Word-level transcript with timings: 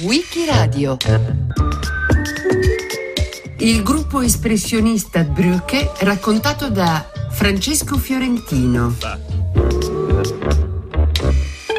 Wikiradio 0.00 0.96
Il 3.58 3.82
gruppo 3.82 4.20
espressionista 4.20 5.24
Brücke 5.24 5.90
raccontato 5.98 6.70
da 6.70 7.04
Francesco 7.32 7.98
Fiorentino. 7.98 8.94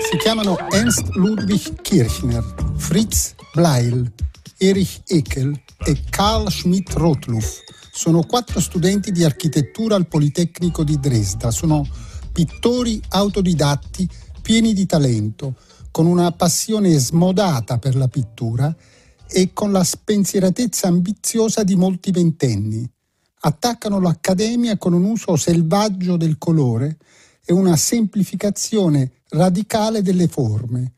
Si 0.10 0.18
chiamano 0.18 0.58
Ernst 0.70 1.16
Ludwig 1.16 1.82
Kirchner, 1.82 2.44
Fritz 2.76 3.34
Bleil, 3.54 4.12
Erich 4.58 5.04
Eckel 5.08 5.58
e 5.86 5.98
Karl 6.10 6.50
Schmidt-Rottluff. 6.50 7.60
Sono 7.90 8.24
quattro 8.24 8.60
studenti 8.60 9.14
di 9.14 9.24
architettura 9.24 9.96
al 9.96 10.08
Politecnico 10.08 10.84
di 10.84 11.00
Dresda. 11.00 11.52
Sono 11.52 11.88
pittori 12.34 13.02
autodidatti 13.10 14.10
pieni 14.42 14.74
di 14.74 14.86
talento, 14.86 15.56
con 15.92 16.06
una 16.06 16.32
passione 16.32 16.98
smodata 16.98 17.78
per 17.78 17.96
la 17.96 18.08
pittura 18.08 18.74
e 19.28 19.52
con 19.54 19.72
la 19.72 19.84
spensieratezza 19.84 20.88
ambiziosa 20.88 21.64
di 21.64 21.76
molti 21.76 22.12
ventenni. 22.12 22.90
Attaccano 23.44 24.00
l'accademia 24.00 24.78
con 24.78 24.94
un 24.94 25.04
uso 25.04 25.36
selvaggio 25.36 26.16
del 26.16 26.38
colore 26.38 26.98
e 27.46 27.54
una 27.54 27.76
semplificazione 27.76 29.12
radicale 29.30 30.02
delle 30.02 30.28
forme, 30.28 30.94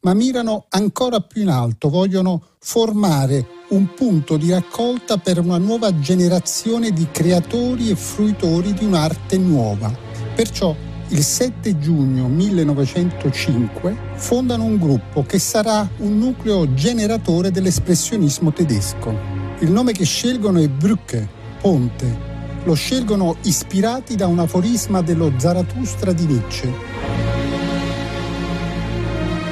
ma 0.00 0.14
mirano 0.14 0.66
ancora 0.68 1.20
più 1.20 1.42
in 1.42 1.48
alto, 1.48 1.88
vogliono 1.88 2.42
formare 2.58 3.46
un 3.68 3.94
punto 3.94 4.36
di 4.36 4.50
raccolta 4.50 5.18
per 5.18 5.38
una 5.38 5.58
nuova 5.58 5.98
generazione 5.98 6.90
di 6.90 7.08
creatori 7.10 7.90
e 7.90 7.96
fruitori 7.96 8.72
di 8.72 8.84
un'arte 8.84 9.38
nuova. 9.38 9.92
Perciò 10.34 10.74
il 11.08 11.22
7 11.22 11.78
giugno 11.78 12.26
1905 12.26 13.96
fondano 14.14 14.64
un 14.64 14.76
gruppo 14.76 15.24
che 15.24 15.38
sarà 15.38 15.88
un 15.98 16.18
nucleo 16.18 16.74
generatore 16.74 17.50
dell'espressionismo 17.50 18.52
tedesco. 18.52 19.16
Il 19.60 19.70
nome 19.70 19.92
che 19.92 20.04
scelgono 20.04 20.58
è 20.58 20.68
Brücke, 20.68 21.28
ponte. 21.60 22.34
Lo 22.64 22.74
scelgono 22.74 23.36
ispirati 23.42 24.16
da 24.16 24.26
un 24.26 24.40
aforisma 24.40 25.00
dello 25.00 25.32
Zarathustra 25.36 26.12
di 26.12 26.26
Nietzsche. 26.26 26.72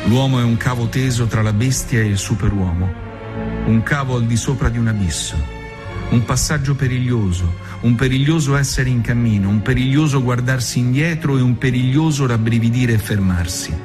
L'uomo 0.06 0.41
è 0.41 0.42
un 0.42 0.56
cavo 0.56 0.89
teso 0.89 1.27
tra 1.27 1.41
la 1.41 1.52
bestia 1.52 2.00
e 2.00 2.06
il 2.06 2.18
superuomo, 2.18 2.92
un 3.66 3.83
cavo 3.84 4.16
al 4.16 4.27
di 4.27 4.36
sopra 4.36 4.68
di 4.68 4.78
un 4.78 4.89
abisso, 4.89 5.36
un 6.14 6.24
passaggio 6.24 6.76
periglioso, 6.76 7.56
un 7.80 7.96
periglioso 7.96 8.54
essere 8.54 8.88
in 8.88 9.00
cammino, 9.00 9.48
un 9.48 9.62
periglioso 9.62 10.22
guardarsi 10.22 10.78
indietro 10.78 11.36
e 11.36 11.40
un 11.40 11.58
periglioso 11.58 12.24
rabbrividire 12.24 12.92
e 12.92 12.98
fermarsi. 12.98 13.76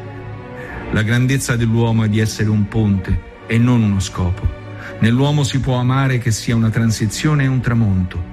La 0.92 1.02
grandezza 1.02 1.56
dell'uomo 1.56 2.04
è 2.04 2.08
di 2.08 2.20
essere 2.20 2.50
un 2.50 2.68
ponte 2.68 3.20
e 3.48 3.58
non 3.58 3.82
uno 3.82 4.00
scopo. 4.00 4.48
Nell'uomo 5.00 5.44
si 5.44 5.60
può 5.60 5.78
amare 5.78 6.20
che 6.20 6.30
sia 6.30 6.56
una 6.56 6.70
transizione 6.70 7.46
e 7.46 7.48
un 7.48 7.62
tramonto. 7.62 8.24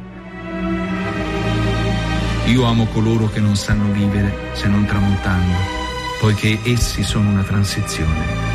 Io 2.48 2.64
amo 2.64 2.84
coloro 2.92 3.31
che 3.31 3.41
non 3.41 3.56
sanno 3.56 3.91
vivere 3.92 4.50
se 4.53 4.69
non 4.69 4.84
tramontando, 4.84 5.56
poiché 6.20 6.58
essi 6.64 7.03
sono 7.03 7.31
una 7.31 7.42
transizione. 7.42 8.45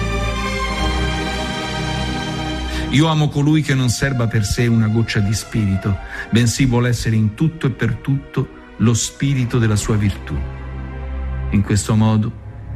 Io 2.91 3.07
amo 3.07 3.29
colui 3.29 3.61
che 3.61 3.73
non 3.73 3.87
serba 3.87 4.27
per 4.27 4.43
sé 4.43 4.67
una 4.67 4.87
goccia 4.87 5.19
di 5.19 5.33
spirito, 5.33 5.97
bensì 6.29 6.65
vuole 6.65 6.89
essere 6.89 7.15
in 7.15 7.35
tutto 7.35 7.67
e 7.67 7.69
per 7.69 7.95
tutto 7.95 8.73
lo 8.77 8.93
spirito 8.93 9.59
della 9.59 9.77
sua 9.77 9.95
virtù. 9.95 10.37
In 11.51 11.61
questo 11.61 11.95
modo 11.95 12.29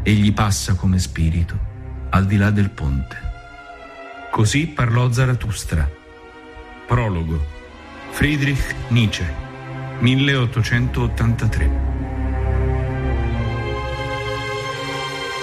egli 0.04 0.32
passa 0.32 0.76
come 0.76 1.00
spirito 1.00 1.60
al 2.12 2.26
di 2.26 2.38
là 2.38 2.50
del 2.50 2.70
ponte. 2.70 3.18
Così 4.32 4.68
parlò 4.68 5.12
Zarathustra. 5.12 5.90
Prologo. 6.88 7.46
Friedrich 8.12 8.74
Nietzsche, 8.88 9.26
1883. 10.00 11.94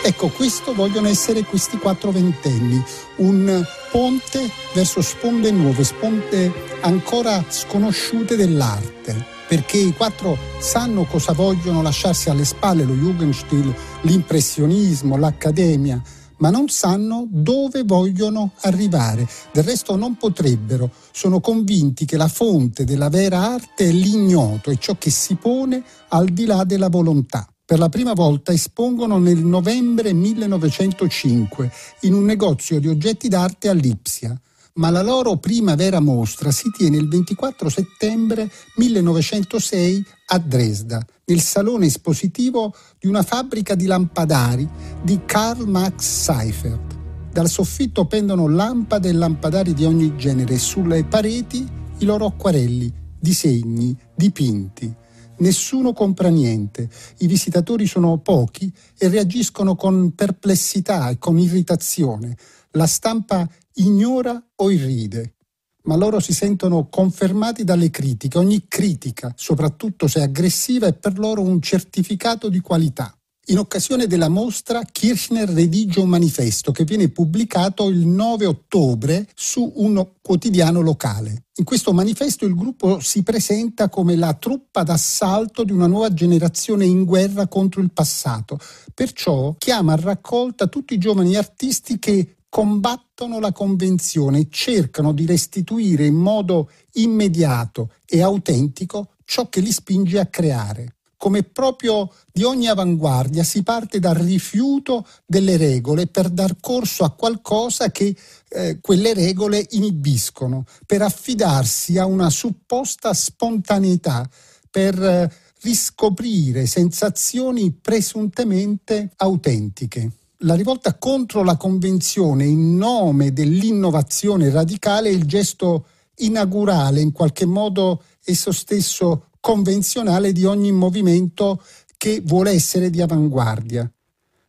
Ecco, 0.02 0.28
questo 0.28 0.72
vogliono 0.72 1.08
essere 1.08 1.42
questi 1.42 1.76
quattro 1.76 2.10
ventenni, 2.10 2.82
un 3.16 3.62
ponte 3.92 4.50
verso 4.72 5.02
sponde 5.02 5.50
nuove, 5.50 5.84
sponde 5.84 6.50
ancora 6.80 7.44
sconosciute 7.46 8.36
dell'arte, 8.36 9.24
perché 9.46 9.76
i 9.76 9.92
quattro 9.92 10.38
sanno 10.58 11.04
cosa 11.04 11.32
vogliono 11.34 11.82
lasciarsi 11.82 12.30
alle 12.30 12.46
spalle, 12.46 12.84
lo 12.84 12.94
Jugendstil, 12.94 13.72
l'impressionismo, 14.00 15.18
l'accademia, 15.18 16.02
ma 16.38 16.48
non 16.48 16.68
sanno 16.68 17.26
dove 17.28 17.82
vogliono 17.84 18.52
arrivare. 18.62 19.28
Del 19.52 19.62
resto 19.62 19.94
non 19.94 20.16
potrebbero. 20.16 20.90
Sono 21.12 21.40
convinti 21.40 22.06
che 22.06 22.16
la 22.16 22.28
fonte 22.28 22.84
della 22.84 23.10
vera 23.10 23.52
arte 23.52 23.90
è 23.90 23.92
l'ignoto, 23.92 24.70
è 24.70 24.78
ciò 24.78 24.96
che 24.98 25.10
si 25.10 25.34
pone 25.34 25.84
al 26.08 26.28
di 26.28 26.46
là 26.46 26.64
della 26.64 26.88
volontà 26.88 27.51
per 27.64 27.78
la 27.78 27.88
prima 27.88 28.12
volta 28.12 28.52
espongono 28.52 29.18
nel 29.18 29.44
novembre 29.44 30.12
1905 30.12 31.72
in 32.02 32.14
un 32.14 32.24
negozio 32.24 32.80
di 32.80 32.88
oggetti 32.88 33.28
d'arte 33.28 33.68
a 33.68 33.72
Lipsia, 33.72 34.38
ma 34.74 34.90
la 34.90 35.02
loro 35.02 35.36
prima 35.36 35.74
vera 35.74 36.00
mostra 36.00 36.50
si 36.50 36.70
tiene 36.70 36.96
il 36.96 37.08
24 37.08 37.68
settembre 37.68 38.50
1906 38.76 40.04
a 40.26 40.38
Dresda, 40.38 41.04
nel 41.26 41.40
salone 41.40 41.86
espositivo 41.86 42.74
di 42.98 43.06
una 43.06 43.22
fabbrica 43.22 43.74
di 43.74 43.86
lampadari 43.86 44.68
di 45.02 45.20
Karl 45.24 45.68
Max 45.68 46.00
Seifert. 46.00 46.98
Dal 47.30 47.48
soffitto 47.48 48.06
pendono 48.06 48.48
lampade 48.48 49.08
e 49.08 49.12
lampadari 49.12 49.72
di 49.72 49.84
ogni 49.84 50.16
genere 50.16 50.54
e 50.54 50.58
sulle 50.58 51.04
pareti 51.04 51.66
i 51.98 52.04
loro 52.04 52.26
acquarelli, 52.26 52.92
disegni, 53.18 53.96
dipinti. 54.14 55.00
Nessuno 55.42 55.92
compra 55.92 56.28
niente, 56.28 56.88
i 57.18 57.26
visitatori 57.26 57.86
sono 57.88 58.18
pochi 58.18 58.72
e 58.96 59.08
reagiscono 59.08 59.74
con 59.74 60.14
perplessità 60.14 61.10
e 61.10 61.18
con 61.18 61.36
irritazione. 61.36 62.36
La 62.72 62.86
stampa 62.86 63.48
ignora 63.74 64.40
o 64.54 64.70
irride, 64.70 65.34
ma 65.82 65.96
loro 65.96 66.20
si 66.20 66.32
sentono 66.32 66.88
confermati 66.88 67.64
dalle 67.64 67.90
critiche. 67.90 68.38
Ogni 68.38 68.66
critica, 68.68 69.32
soprattutto 69.36 70.06
se 70.06 70.22
aggressiva, 70.22 70.86
è 70.86 70.94
per 70.94 71.18
loro 71.18 71.42
un 71.42 71.60
certificato 71.60 72.48
di 72.48 72.60
qualità. 72.60 73.12
In 73.46 73.58
occasione 73.58 74.06
della 74.06 74.28
mostra, 74.28 74.84
Kirchner 74.84 75.48
redige 75.48 75.98
un 75.98 76.08
manifesto 76.08 76.70
che 76.70 76.84
viene 76.84 77.08
pubblicato 77.08 77.88
il 77.88 78.06
9 78.06 78.46
ottobre 78.46 79.26
su 79.34 79.68
un 79.78 80.10
quotidiano 80.22 80.80
locale. 80.80 81.46
In 81.56 81.64
questo 81.64 81.92
manifesto 81.92 82.46
il 82.46 82.54
gruppo 82.54 83.00
si 83.00 83.24
presenta 83.24 83.88
come 83.88 84.14
la 84.14 84.34
truppa 84.34 84.84
d'assalto 84.84 85.64
di 85.64 85.72
una 85.72 85.88
nuova 85.88 86.14
generazione 86.14 86.84
in 86.84 87.04
guerra 87.04 87.48
contro 87.48 87.80
il 87.80 87.92
passato, 87.92 88.60
perciò 88.94 89.56
chiama 89.58 89.94
a 89.94 89.96
raccolta 89.96 90.68
tutti 90.68 90.94
i 90.94 90.98
giovani 90.98 91.34
artisti 91.34 91.98
che 91.98 92.36
combattono 92.48 93.40
la 93.40 93.50
convenzione 93.50 94.38
e 94.38 94.48
cercano 94.50 95.12
di 95.12 95.26
restituire 95.26 96.06
in 96.06 96.14
modo 96.14 96.70
immediato 96.92 97.90
e 98.06 98.22
autentico 98.22 99.14
ciò 99.24 99.48
che 99.48 99.58
li 99.58 99.72
spinge 99.72 100.20
a 100.20 100.26
creare 100.26 100.98
come 101.22 101.44
proprio 101.44 102.12
di 102.32 102.42
ogni 102.42 102.66
avanguardia 102.66 103.44
si 103.44 103.62
parte 103.62 104.00
dal 104.00 104.16
rifiuto 104.16 105.06
delle 105.24 105.56
regole 105.56 106.08
per 106.08 106.28
dar 106.28 106.56
corso 106.58 107.04
a 107.04 107.12
qualcosa 107.12 107.92
che 107.92 108.12
eh, 108.48 108.78
quelle 108.80 109.14
regole 109.14 109.64
inibiscono, 109.70 110.64
per 110.84 111.00
affidarsi 111.00 111.96
a 111.96 112.06
una 112.06 112.28
supposta 112.28 113.14
spontaneità, 113.14 114.28
per 114.68 115.00
eh, 115.00 115.32
riscoprire 115.60 116.66
sensazioni 116.66 117.70
presuntemente 117.70 119.12
autentiche. 119.18 120.10
La 120.38 120.56
rivolta 120.56 120.98
contro 120.98 121.44
la 121.44 121.56
convenzione 121.56 122.46
in 122.46 122.76
nome 122.76 123.32
dell'innovazione 123.32 124.50
radicale 124.50 125.08
è 125.08 125.12
il 125.12 125.24
gesto 125.26 125.86
inaugurale, 126.16 127.00
in 127.00 127.12
qualche 127.12 127.46
modo 127.46 128.02
esso 128.24 128.50
stesso 128.50 129.28
convenzionale 129.42 130.30
di 130.30 130.44
ogni 130.44 130.70
movimento 130.70 131.60
che 131.96 132.22
vuole 132.24 132.52
essere 132.52 132.90
di 132.90 133.02
avanguardia. 133.02 133.90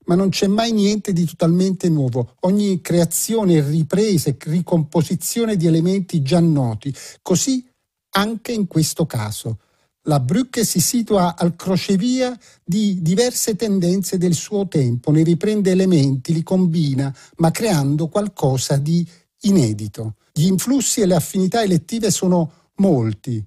Ma 0.05 0.13
non 0.13 0.29
c'è 0.29 0.45
mai 0.45 0.71
niente 0.71 1.13
di 1.13 1.25
totalmente 1.25 1.89
nuovo. 1.89 2.35
Ogni 2.41 2.79
creazione, 2.79 3.59
ripresa 3.67 4.29
e 4.29 4.37
ricomposizione 4.39 5.55
di 5.55 5.65
elementi 5.65 6.21
già 6.21 6.39
noti. 6.39 6.93
Così 7.23 7.67
anche 8.11 8.51
in 8.51 8.67
questo 8.67 9.07
caso. 9.07 9.57
La 10.03 10.19
Brücke 10.19 10.63
si 10.63 10.79
situa 10.79 11.35
al 11.35 11.55
crocevia 11.55 12.37
di 12.63 13.01
diverse 13.01 13.55
tendenze 13.55 14.19
del 14.19 14.35
suo 14.35 14.67
tempo, 14.67 15.11
ne 15.11 15.23
riprende 15.23 15.71
elementi, 15.71 16.33
li 16.33 16.43
combina, 16.43 17.11
ma 17.37 17.49
creando 17.49 18.09
qualcosa 18.09 18.77
di 18.77 19.07
inedito. 19.41 20.17
Gli 20.31 20.45
influssi 20.45 21.01
e 21.01 21.07
le 21.07 21.15
affinità 21.15 21.63
elettive 21.63 22.11
sono 22.11 22.69
molti. 22.75 23.43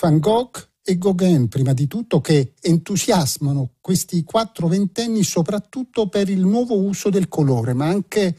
Van 0.00 0.18
Gogh 0.20 0.74
e 0.88 0.98
Gauguin 0.98 1.48
prima 1.48 1.72
di 1.72 1.88
tutto 1.88 2.20
che 2.20 2.52
entusiasmano 2.60 3.70
questi 3.80 4.22
quattro 4.22 4.68
ventenni 4.68 5.24
soprattutto 5.24 6.08
per 6.08 6.28
il 6.28 6.38
nuovo 6.38 6.78
uso 6.78 7.10
del 7.10 7.26
colore, 7.26 7.72
ma 7.72 7.86
anche 7.86 8.36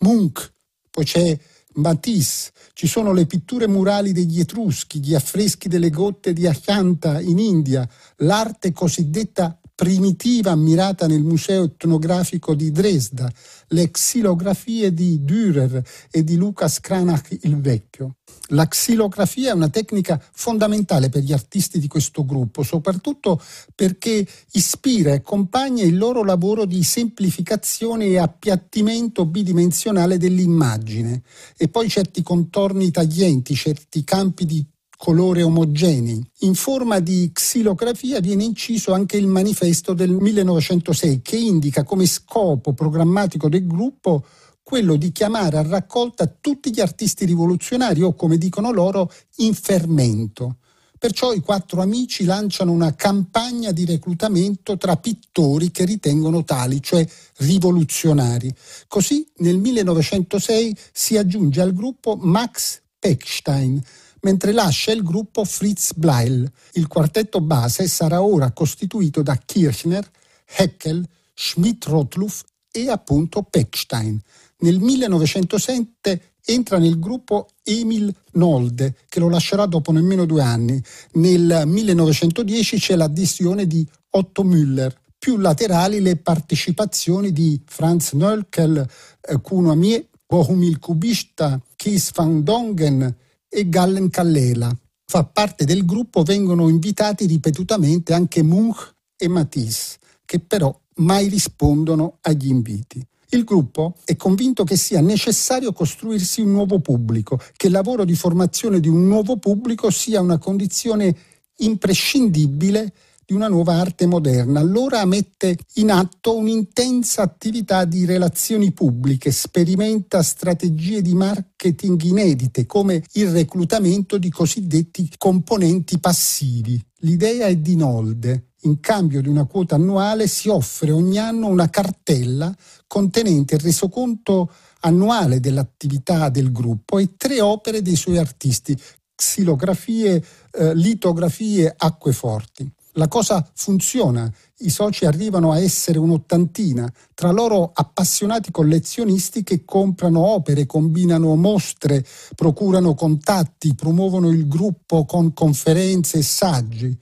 Munch, 0.00 0.52
poi 0.90 1.04
c'è 1.06 1.38
Matisse, 1.76 2.52
ci 2.74 2.86
sono 2.86 3.14
le 3.14 3.24
pitture 3.24 3.66
murali 3.66 4.12
degli 4.12 4.40
Etruschi, 4.40 5.00
gli 5.00 5.14
affreschi 5.14 5.68
delle 5.68 5.88
gotte 5.88 6.34
di 6.34 6.46
Achanta 6.46 7.18
in 7.18 7.38
India, 7.38 7.88
l'arte 8.16 8.72
cosiddetta 8.72 9.58
primitiva 9.76 10.52
ammirata 10.52 11.06
nel 11.06 11.22
Museo 11.22 11.64
etnografico 11.64 12.54
di 12.54 12.72
Dresda, 12.72 13.30
le 13.68 13.90
xilografie 13.90 14.92
di 14.94 15.22
Dürer 15.22 15.82
e 16.10 16.24
di 16.24 16.36
Lucas 16.36 16.80
Cranach 16.80 17.36
il 17.42 17.60
Vecchio. 17.60 18.16
La 18.50 18.66
xilografia 18.68 19.50
è 19.50 19.54
una 19.54 19.68
tecnica 19.68 20.18
fondamentale 20.32 21.10
per 21.10 21.22
gli 21.22 21.32
artisti 21.32 21.78
di 21.78 21.88
questo 21.88 22.24
gruppo, 22.24 22.62
soprattutto 22.62 23.38
perché 23.74 24.26
ispira 24.52 25.10
e 25.10 25.16
accompagna 25.16 25.84
il 25.84 25.98
loro 25.98 26.24
lavoro 26.24 26.64
di 26.64 26.82
semplificazione 26.82 28.06
e 28.06 28.18
appiattimento 28.18 29.26
bidimensionale 29.26 30.16
dell'immagine 30.16 31.22
e 31.56 31.68
poi 31.68 31.90
certi 31.90 32.22
contorni 32.22 32.90
taglienti, 32.90 33.54
certi 33.54 34.04
campi 34.04 34.46
di 34.46 34.64
colore 34.96 35.42
omogenei. 35.42 36.24
In 36.40 36.54
forma 36.54 36.98
di 37.00 37.30
xilografia 37.32 38.20
viene 38.20 38.44
inciso 38.44 38.92
anche 38.92 39.16
il 39.16 39.26
manifesto 39.26 39.92
del 39.92 40.12
1906 40.12 41.20
che 41.22 41.36
indica 41.36 41.84
come 41.84 42.06
scopo 42.06 42.72
programmatico 42.72 43.48
del 43.48 43.66
gruppo 43.66 44.24
quello 44.62 44.96
di 44.96 45.12
chiamare 45.12 45.58
a 45.58 45.62
raccolta 45.62 46.26
tutti 46.26 46.72
gli 46.72 46.80
artisti 46.80 47.24
rivoluzionari 47.24 48.02
o, 48.02 48.14
come 48.14 48.36
dicono 48.36 48.72
loro, 48.72 49.12
in 49.36 49.54
fermento. 49.54 50.56
Perciò 50.98 51.32
i 51.32 51.40
quattro 51.40 51.82
amici 51.82 52.24
lanciano 52.24 52.72
una 52.72 52.94
campagna 52.94 53.70
di 53.70 53.84
reclutamento 53.84 54.76
tra 54.76 54.96
pittori 54.96 55.70
che 55.70 55.84
ritengono 55.84 56.42
tali, 56.42 56.82
cioè 56.82 57.06
rivoluzionari. 57.36 58.52
Così 58.88 59.24
nel 59.36 59.58
1906 59.58 60.76
si 60.92 61.16
aggiunge 61.16 61.60
al 61.60 61.72
gruppo 61.72 62.16
Max 62.20 62.80
Pechstein, 62.98 63.80
mentre 64.20 64.52
lascia 64.52 64.92
il 64.92 65.02
gruppo 65.02 65.44
Fritz 65.44 65.92
Bleil. 65.94 66.50
Il 66.72 66.86
quartetto 66.86 67.40
base 67.40 67.88
sarà 67.88 68.22
ora 68.22 68.52
costituito 68.52 69.22
da 69.22 69.36
Kirchner, 69.36 70.08
Heckel, 70.44 71.06
Schmidt-Rottluff 71.34 72.42
e 72.70 72.88
appunto 72.88 73.42
Pechstein. 73.42 74.20
Nel 74.58 74.78
1907 74.78 76.32
entra 76.46 76.78
nel 76.78 76.98
gruppo 76.98 77.48
Emil 77.62 78.14
Nolde, 78.32 78.94
che 79.08 79.20
lo 79.20 79.28
lascerà 79.28 79.66
dopo 79.66 79.92
nemmeno 79.92 80.24
due 80.24 80.42
anni. 80.42 80.80
Nel 81.12 81.64
1910 81.66 82.78
c'è 82.78 82.96
l'addizione 82.96 83.66
di 83.66 83.86
Otto 84.10 84.44
Müller. 84.44 84.94
Più 85.18 85.36
laterali 85.38 86.00
le 86.00 86.16
partecipazioni 86.16 87.32
di 87.32 87.60
Franz 87.66 88.12
Nölkel, 88.12 88.88
eh, 89.20 89.40
Kuno 89.40 89.72
Amie, 89.72 90.08
Bohumil 90.26 90.78
Kubista, 90.78 91.60
Kies 91.74 92.12
van 92.12 92.42
Dongen, 92.44 93.14
e 93.56 93.70
Gallen 93.70 94.10
Callela. 94.10 94.70
Fa 95.06 95.24
parte 95.24 95.64
del 95.64 95.86
gruppo 95.86 96.22
vengono 96.22 96.68
invitati 96.68 97.24
ripetutamente 97.24 98.12
anche 98.12 98.42
Munch 98.42 98.94
e 99.16 99.28
Matisse, 99.28 99.96
che 100.26 100.40
però 100.40 100.78
mai 100.96 101.28
rispondono 101.28 102.18
agli 102.20 102.48
inviti. 102.48 103.02
Il 103.30 103.44
gruppo 103.44 103.94
è 104.04 104.14
convinto 104.14 104.62
che 104.64 104.76
sia 104.76 105.00
necessario 105.00 105.72
costruirsi 105.72 106.42
un 106.42 106.52
nuovo 106.52 106.80
pubblico, 106.80 107.40
che 107.56 107.68
il 107.68 107.72
lavoro 107.72 108.04
di 108.04 108.14
formazione 108.14 108.78
di 108.78 108.88
un 108.88 109.06
nuovo 109.06 109.38
pubblico 109.38 109.88
sia 109.88 110.20
una 110.20 110.36
condizione 110.36 111.16
imprescindibile 111.56 112.92
di 113.26 113.34
una 113.34 113.48
nuova 113.48 113.74
arte 113.74 114.06
moderna. 114.06 114.60
Allora 114.60 115.04
mette 115.04 115.58
in 115.74 115.90
atto 115.90 116.36
un'intensa 116.36 117.22
attività 117.22 117.84
di 117.84 118.04
relazioni 118.04 118.72
pubbliche, 118.72 119.32
sperimenta 119.32 120.22
strategie 120.22 121.02
di 121.02 121.12
marketing 121.14 122.00
inedite 122.02 122.66
come 122.66 123.02
il 123.14 123.32
reclutamento 123.32 124.16
di 124.16 124.30
cosiddetti 124.30 125.10
componenti 125.18 125.98
passivi. 125.98 126.80
L'idea 127.00 127.48
è 127.48 127.56
di 127.56 127.74
Nolde. 127.74 128.50
In 128.62 128.78
cambio 128.78 129.20
di 129.20 129.28
una 129.28 129.44
quota 129.44 129.74
annuale 129.74 130.28
si 130.28 130.48
offre 130.48 130.92
ogni 130.92 131.18
anno 131.18 131.48
una 131.48 131.68
cartella 131.68 132.54
contenente 132.86 133.56
il 133.56 133.60
resoconto 133.60 134.50
annuale 134.80 135.40
dell'attività 135.40 136.28
del 136.28 136.52
gruppo 136.52 136.98
e 136.98 137.16
tre 137.16 137.40
opere 137.40 137.82
dei 137.82 137.96
suoi 137.96 138.18
artisti, 138.18 138.76
xilografie, 139.14 140.24
eh, 140.52 140.74
litografie, 140.74 141.72
acqueforti 141.76 142.74
la 142.96 143.08
cosa 143.08 143.46
funziona, 143.54 144.30
i 144.58 144.70
soci 144.70 145.04
arrivano 145.04 145.52
a 145.52 145.60
essere 145.60 145.98
un'ottantina, 145.98 146.90
tra 147.14 147.30
loro 147.30 147.70
appassionati 147.72 148.50
collezionisti 148.50 149.42
che 149.42 149.64
comprano 149.64 150.20
opere, 150.20 150.66
combinano 150.66 151.34
mostre, 151.36 152.04
procurano 152.34 152.94
contatti, 152.94 153.74
promuovono 153.74 154.30
il 154.30 154.48
gruppo 154.48 155.04
con 155.04 155.32
conferenze 155.32 156.18
e 156.18 156.22
saggi. 156.22 156.98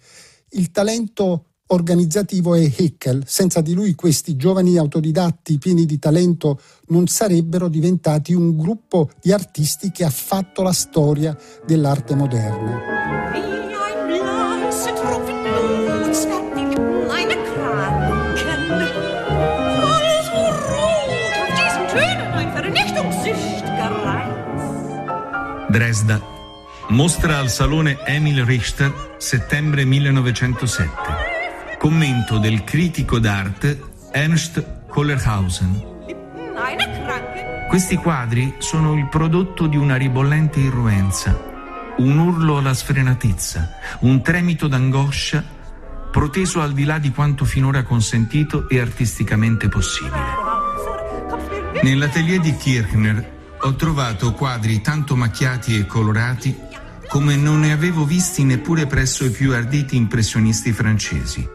Il 0.51 0.71
talento 0.71 1.47
organizzativo 1.69 2.55
è 2.55 2.73
Heckel. 2.77 3.23
Senza 3.27 3.61
di 3.61 3.73
lui 3.73 3.95
questi 3.95 4.37
giovani 4.37 4.77
autodidatti 4.77 5.59
pieni 5.59 5.87
di 5.87 5.99
talento 5.99 6.61
non 6.89 7.07
sarebbero 7.07 7.69
diventati 7.69 8.35
un 8.35 8.57
gruppo 8.57 9.11
di 9.21 9.33
artisti 9.33 9.91
che 9.91 10.05
ha 10.05 10.11
fatto 10.11 10.63
la 10.63 10.73
storia 10.73 11.37
dell'arte 11.65 12.15
moderna. 12.15 13.24
Dresda. 25.75 26.23
Mostra 26.91 27.39
al 27.39 27.51
Salone 27.51 27.99
Emil 28.07 28.45
Richter, 28.45 29.17
settembre 29.19 29.85
1907. 29.85 30.93
Commento 31.79 32.39
del 32.39 32.63
critico 32.63 33.19
d'arte 33.19 33.81
Ernst 34.13 34.87
Kollerhausen. 34.87 35.85
Questi 37.69 37.97
quadri 37.97 38.55
sono 38.59 38.95
il 38.95 39.09
prodotto 39.09 39.67
di 39.67 39.77
una 39.77 39.97
ribollente 39.97 40.61
irruenza, 40.61 41.37
un 41.97 42.19
urlo 42.19 42.59
alla 42.59 42.73
sfrenatezza, 42.73 43.73
un 44.03 44.23
tremito 44.23 44.69
d'angoscia 44.69 45.43
proteso 46.13 46.61
al 46.61 46.73
di 46.73 46.85
là 46.85 46.99
di 46.99 47.11
quanto 47.11 47.45
finora 47.45 47.83
consentito 47.83 48.69
e 48.69 48.79
artisticamente 48.79 49.69
possibile. 49.69 50.23
Nell'atelier 51.83 52.39
di 52.39 52.55
Kirchner 52.55 53.33
ho 53.67 53.77
trovato 53.77 54.33
quadri 54.35 54.83
tanto 54.83 55.17
macchiati 55.17 55.79
e 55.79 55.87
colorati 55.87 56.55
come 57.09 57.35
non 57.35 57.61
ne 57.61 57.73
avevo 57.73 58.05
visti 58.05 58.45
neppure 58.45 58.87
presso 58.87 59.25
i 59.25 59.31
più 59.31 59.55
arditi 59.55 59.97
impressionisti 59.97 60.71
francesi. 60.71 61.49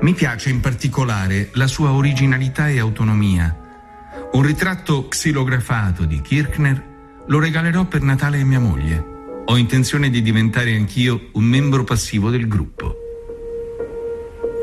Mi 0.00 0.12
piace 0.14 0.50
in 0.50 0.58
particolare 0.58 1.50
la 1.52 1.68
sua 1.68 1.92
originalità 1.92 2.68
e 2.68 2.80
autonomia. 2.80 3.56
Un 4.32 4.42
ritratto 4.42 5.06
xilografato 5.06 6.04
di 6.04 6.20
Kirchner 6.20 6.84
lo 7.26 7.38
regalerò 7.38 7.84
per 7.84 8.02
Natale 8.02 8.40
a 8.40 8.44
mia 8.44 8.58
moglie. 8.60 9.04
Ho 9.44 9.56
intenzione 9.56 10.10
di 10.10 10.22
diventare 10.22 10.74
anch'io 10.74 11.28
un 11.34 11.44
membro 11.44 11.84
passivo 11.84 12.30
del 12.30 12.48
gruppo. 12.48 12.96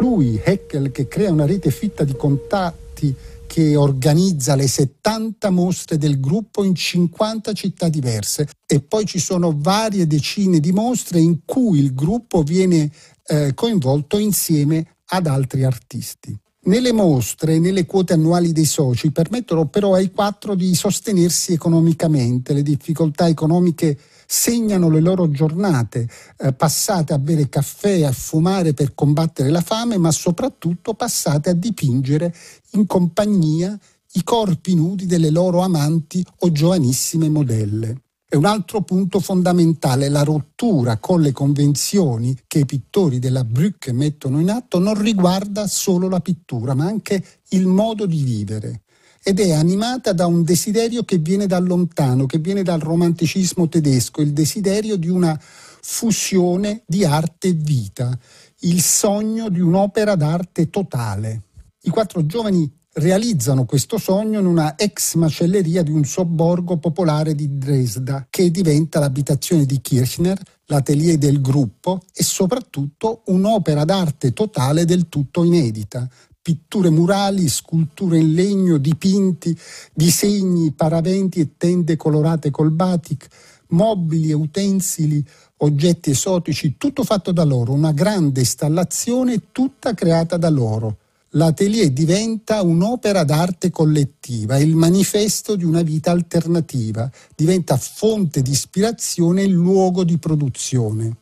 Lui, 0.02 0.38
Heckel, 0.44 0.92
che 0.92 1.08
crea 1.08 1.32
una 1.32 1.46
rete 1.46 1.72
fitta 1.72 2.04
di 2.04 2.16
contatti 2.18 3.16
che 3.48 3.76
organizza 3.76 4.56
le 4.56 4.68
70 4.68 5.50
mostre 5.50 5.98
del 5.98 6.20
gruppo 6.20 6.64
in 6.64 6.76
50 6.76 7.54
città 7.54 7.90
diverse 7.90 8.48
e 8.68 8.82
poi 8.82 9.06
ci 9.06 9.18
sono 9.18 9.56
varie 9.58 10.06
decine 10.06 10.60
di 10.60 10.72
mostre 10.72 11.20
in 11.20 11.40
cui 11.46 11.80
il 11.80 11.96
gruppo 11.96 12.44
viene 12.44 12.92
eh, 13.26 13.54
coinvolto 13.56 14.20
insieme 14.20 14.98
ad 15.06 15.26
altri 15.26 15.64
artisti. 15.64 16.38
Nelle 16.68 16.92
mostre 16.92 17.56
e 17.56 17.60
nelle 17.60 17.86
quote 17.86 18.14
annuali 18.14 18.52
dei 18.52 18.66
soci 18.66 19.12
permettono 19.12 19.68
però 19.68 19.94
ai 19.94 20.12
quattro 20.12 20.54
di 20.54 20.76
sostenersi 20.76 21.54
economicamente. 21.54 22.54
Le 22.54 22.62
difficoltà 22.62 23.28
economiche 23.28 23.98
segnano 24.28 24.90
le 24.90 25.00
loro 25.00 25.32
giornate 25.32 26.08
eh, 26.38 26.54
passate 26.54 27.14
a 27.14 27.18
bere 27.18 27.48
caffè, 27.48 28.04
a 28.04 28.12
fumare 28.12 28.74
per 28.74 28.94
combattere 28.94 29.50
la 29.50 29.62
fame, 29.62 29.98
ma 29.98 30.12
soprattutto 30.12 30.94
passate 30.94 31.50
a 31.52 31.54
dipingere 31.54 32.36
in 32.72 32.86
compagnia 32.86 33.78
i 34.14 34.24
corpi 34.24 34.76
nudi 34.76 35.06
delle 35.06 35.30
loro 35.30 35.62
amanti 35.62 36.24
o 36.40 36.52
giovanissime 36.52 37.30
modelle. 37.30 38.02
E 38.30 38.36
un 38.36 38.44
altro 38.44 38.82
punto 38.82 39.22
fondamentale, 39.22 40.10
la 40.10 40.24
rottura 40.24 40.98
con 40.98 41.22
le 41.22 41.32
convenzioni 41.32 42.38
che 42.46 42.60
i 42.60 42.66
pittori 42.66 43.20
della 43.20 43.46
Brücke 43.46 43.94
mettono 43.94 44.42
in 44.42 44.50
atto 44.50 44.80
non 44.80 45.02
riguarda 45.02 45.66
solo 45.68 46.10
la 46.10 46.20
pittura, 46.20 46.74
ma 46.74 46.86
anche 46.86 47.24
il 47.50 47.66
modo 47.68 48.06
di 48.06 48.22
vivere 48.24 48.82
ed 49.28 49.42
è 49.42 49.52
animata 49.52 50.14
da 50.14 50.26
un 50.26 50.46
desiderio 50.46 51.04
che 51.04 51.18
viene 51.18 51.48
da 51.48 51.60
lontano, 51.60 52.26
che 52.26 52.38
viene 52.38 52.64
dal 52.64 52.80
romanticismo 52.80 53.68
tedesco, 53.68 54.22
il 54.22 54.32
desiderio 54.32 54.96
di 54.96 55.10
una 55.10 55.38
fusione 55.38 56.84
di 56.88 57.04
arte 57.04 57.50
e 57.50 57.52
vita, 57.52 58.18
il 58.60 58.82
sogno 58.82 59.50
di 59.50 59.60
un'opera 59.60 60.16
d'arte 60.16 60.70
totale. 60.70 61.42
I 61.82 61.90
quattro 61.90 62.26
giovani 62.26 62.72
realizzano 62.94 63.66
questo 63.66 63.98
sogno 63.98 64.40
in 64.40 64.46
una 64.46 64.78
ex 64.78 65.16
macelleria 65.16 65.84
di 65.84 65.92
un 65.92 66.06
sobborgo 66.06 66.78
popolare 66.78 67.36
di 67.36 67.58
Dresda, 67.58 68.28
che 68.30 68.50
diventa 68.50 69.00
l'abitazione 69.00 69.66
di 69.66 69.82
Kirchner, 69.82 70.40
l'atelier 70.68 71.18
del 71.18 71.42
gruppo 71.42 72.00
e 72.14 72.24
soprattutto 72.24 73.24
un'opera 73.26 73.84
d'arte 73.84 74.32
totale 74.32 74.86
del 74.86 75.10
tutto 75.10 75.44
inedita. 75.44 76.10
Pitture 76.48 76.90
murali, 76.90 77.50
sculture 77.50 78.18
in 78.18 78.32
legno, 78.32 78.78
dipinti, 78.78 79.54
disegni, 79.94 80.72
paraventi 80.72 81.42
e 81.42 81.58
tende 81.58 81.98
colorate 81.98 82.52
col 82.52 82.72
batik, 82.72 83.28
mobili 83.72 84.30
e 84.30 84.34
utensili, 84.34 85.22
oggetti 85.58 86.12
esotici, 86.12 86.76
tutto 86.78 87.04
fatto 87.04 87.34
da 87.34 87.44
loro, 87.44 87.74
una 87.74 87.92
grande 87.92 88.40
installazione 88.40 89.52
tutta 89.52 89.94
creata 89.94 90.38
da 90.38 90.48
loro 90.48 91.00
l'atelier 91.32 91.90
diventa 91.90 92.62
un'opera 92.62 93.26
d'arte 93.26 93.70
collettiva, 93.70 94.58
il 94.58 94.74
manifesto 94.74 95.58
di 95.58 95.66
una 95.66 95.82
vita 95.82 96.12
alternativa, 96.12 97.12
diventa 97.36 97.76
fonte 97.76 98.42
di 98.42 98.52
ispirazione 98.52 99.42
e 99.42 99.48
luogo 99.48 100.06
di 100.06 100.18
produzione. 100.18 101.18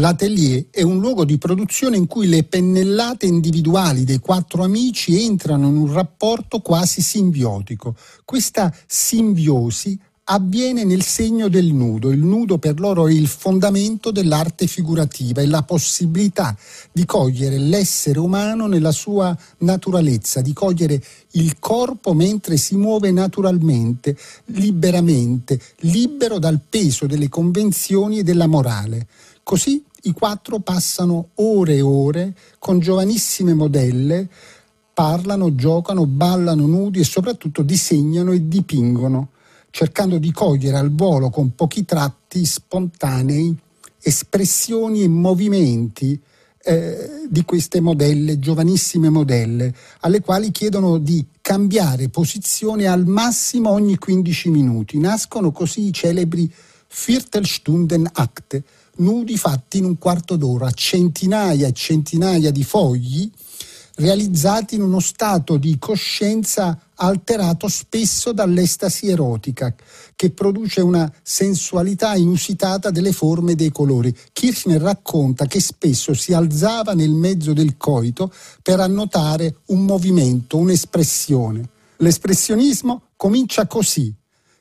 L'atelier 0.00 0.66
è 0.70 0.82
un 0.82 1.00
luogo 1.00 1.24
di 1.24 1.38
produzione 1.38 1.96
in 1.96 2.06
cui 2.06 2.28
le 2.28 2.44
pennellate 2.44 3.26
individuali 3.26 4.04
dei 4.04 4.20
quattro 4.20 4.62
amici 4.62 5.24
entrano 5.24 5.66
in 5.66 5.76
un 5.76 5.92
rapporto 5.92 6.60
quasi 6.60 7.02
simbiotico. 7.02 7.96
Questa 8.24 8.72
simbiosi 8.86 9.98
avviene 10.30 10.84
nel 10.84 11.02
segno 11.02 11.48
del 11.48 11.72
nudo. 11.72 12.12
Il 12.12 12.20
nudo 12.20 12.58
per 12.58 12.78
loro 12.78 13.08
è 13.08 13.12
il 13.12 13.26
fondamento 13.26 14.12
dell'arte 14.12 14.68
figurativa, 14.68 15.42
è 15.42 15.46
la 15.46 15.64
possibilità 15.64 16.56
di 16.92 17.04
cogliere 17.04 17.58
l'essere 17.58 18.20
umano 18.20 18.68
nella 18.68 18.92
sua 18.92 19.36
naturalezza, 19.58 20.40
di 20.42 20.52
cogliere 20.52 21.02
il 21.32 21.58
corpo 21.58 22.14
mentre 22.14 22.56
si 22.56 22.76
muove 22.76 23.10
naturalmente, 23.10 24.16
liberamente, 24.46 25.60
libero 25.78 26.38
dal 26.38 26.60
peso 26.68 27.06
delle 27.06 27.28
convenzioni 27.28 28.18
e 28.18 28.22
della 28.22 28.46
morale. 28.46 29.08
Così 29.42 29.82
i 30.02 30.12
quattro 30.12 30.60
passano 30.60 31.30
ore 31.34 31.76
e 31.76 31.80
ore 31.80 32.34
con 32.58 32.78
giovanissime 32.78 33.54
modelle, 33.54 34.28
parlano, 34.92 35.54
giocano, 35.54 36.06
ballano 36.06 36.66
nudi 36.66 37.00
e 37.00 37.04
soprattutto 37.04 37.62
disegnano 37.62 38.32
e 38.32 38.48
dipingono 38.48 39.30
cercando 39.70 40.18
di 40.18 40.32
cogliere 40.32 40.76
al 40.76 40.92
volo 40.92 41.30
con 41.30 41.54
pochi 41.54 41.84
tratti 41.84 42.44
spontanei 42.44 43.56
espressioni 44.00 45.02
e 45.02 45.08
movimenti 45.08 46.20
eh, 46.64 47.26
di 47.28 47.44
queste 47.44 47.80
modelle, 47.80 48.38
giovanissime 48.38 49.08
modelle, 49.08 49.74
alle 50.00 50.20
quali 50.20 50.50
chiedono 50.50 50.98
di 50.98 51.24
cambiare 51.40 52.08
posizione 52.08 52.86
al 52.86 53.06
massimo 53.06 53.70
ogni 53.70 53.96
15 53.96 54.50
minuti. 54.50 54.98
Nascono 54.98 55.52
così 55.52 55.86
i 55.86 55.92
celebri 55.92 56.52
Viertelstunden 57.06 58.08
Akte, 58.14 58.64
nudi 58.98 59.36
fatti 59.36 59.78
in 59.78 59.84
un 59.84 59.98
quarto 59.98 60.36
d'ora, 60.36 60.70
centinaia 60.70 61.66
e 61.66 61.72
centinaia 61.72 62.50
di 62.50 62.64
fogli 62.64 63.30
realizzati 63.98 64.76
in 64.76 64.82
uno 64.82 65.00
stato 65.00 65.56
di 65.56 65.76
coscienza 65.78 66.78
alterato 66.94 67.68
spesso 67.68 68.32
dall'estasi 68.32 69.08
erotica, 69.08 69.74
che 70.14 70.30
produce 70.30 70.80
una 70.80 71.10
sensualità 71.22 72.14
inusitata 72.14 72.90
delle 72.90 73.12
forme 73.12 73.52
e 73.52 73.54
dei 73.54 73.70
colori. 73.70 74.14
Kirchner 74.32 74.80
racconta 74.80 75.46
che 75.46 75.60
spesso 75.60 76.14
si 76.14 76.32
alzava 76.32 76.92
nel 76.92 77.10
mezzo 77.10 77.52
del 77.52 77.76
coito 77.76 78.32
per 78.62 78.80
annotare 78.80 79.58
un 79.66 79.84
movimento, 79.84 80.56
un'espressione. 80.58 81.68
L'espressionismo 81.98 83.02
comincia 83.16 83.66
così, 83.66 84.12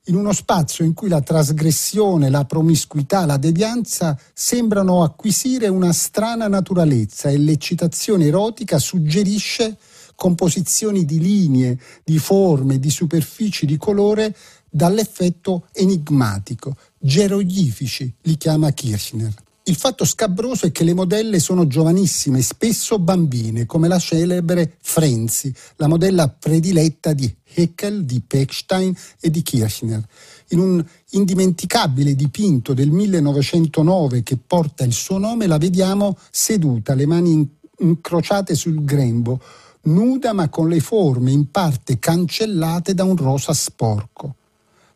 in 0.07 0.15
uno 0.15 0.33
spazio 0.33 0.85
in 0.85 0.93
cui 0.93 1.09
la 1.09 1.21
trasgressione, 1.21 2.29
la 2.29 2.45
promiscuità, 2.45 3.25
la 3.25 3.37
devianza 3.37 4.17
sembrano 4.33 5.03
acquisire 5.03 5.67
una 5.67 5.91
strana 5.91 6.47
naturalezza 6.47 7.29
e 7.29 7.37
l'eccitazione 7.37 8.25
erotica 8.25 8.79
suggerisce 8.79 9.77
composizioni 10.15 11.05
di 11.05 11.19
linee, 11.19 11.79
di 12.03 12.17
forme, 12.17 12.79
di 12.79 12.89
superfici, 12.89 13.65
di 13.65 13.77
colore 13.77 14.35
dall'effetto 14.69 15.67
enigmatico, 15.73 16.75
geroglifici, 16.97 18.13
li 18.21 18.37
chiama 18.37 18.71
Kirchner. 18.71 19.45
Il 19.67 19.75
fatto 19.75 20.05
scabroso 20.05 20.65
è 20.65 20.71
che 20.71 20.85
le 20.85 20.93
modelle 20.93 21.39
sono 21.39 21.67
giovanissime, 21.67 22.41
spesso 22.41 22.99
bambine, 22.99 23.65
come 23.65 23.89
la 23.89 23.99
celebre 23.99 24.77
Frenzi, 24.79 25.53
la 25.75 25.89
modella 25.89 26.29
prediletta 26.29 27.11
di 27.11 27.29
Heckel, 27.43 28.05
di 28.05 28.21
Pechstein 28.25 28.95
e 29.19 29.29
di 29.29 29.41
Kirchner. 29.41 30.01
In 30.51 30.59
un 30.59 30.85
indimenticabile 31.09 32.15
dipinto 32.15 32.73
del 32.73 32.91
1909 32.91 34.23
che 34.23 34.37
porta 34.37 34.85
il 34.85 34.93
suo 34.93 35.17
nome 35.17 35.47
la 35.47 35.57
vediamo 35.57 36.17
seduta, 36.31 36.93
le 36.93 37.05
mani 37.05 37.57
incrociate 37.79 38.55
sul 38.55 38.85
grembo, 38.85 39.41
nuda 39.81 40.31
ma 40.31 40.47
con 40.47 40.69
le 40.69 40.79
forme 40.79 41.31
in 41.31 41.51
parte 41.51 41.99
cancellate 41.99 42.93
da 42.93 43.03
un 43.03 43.17
rosa 43.17 43.51
sporco. 43.51 44.35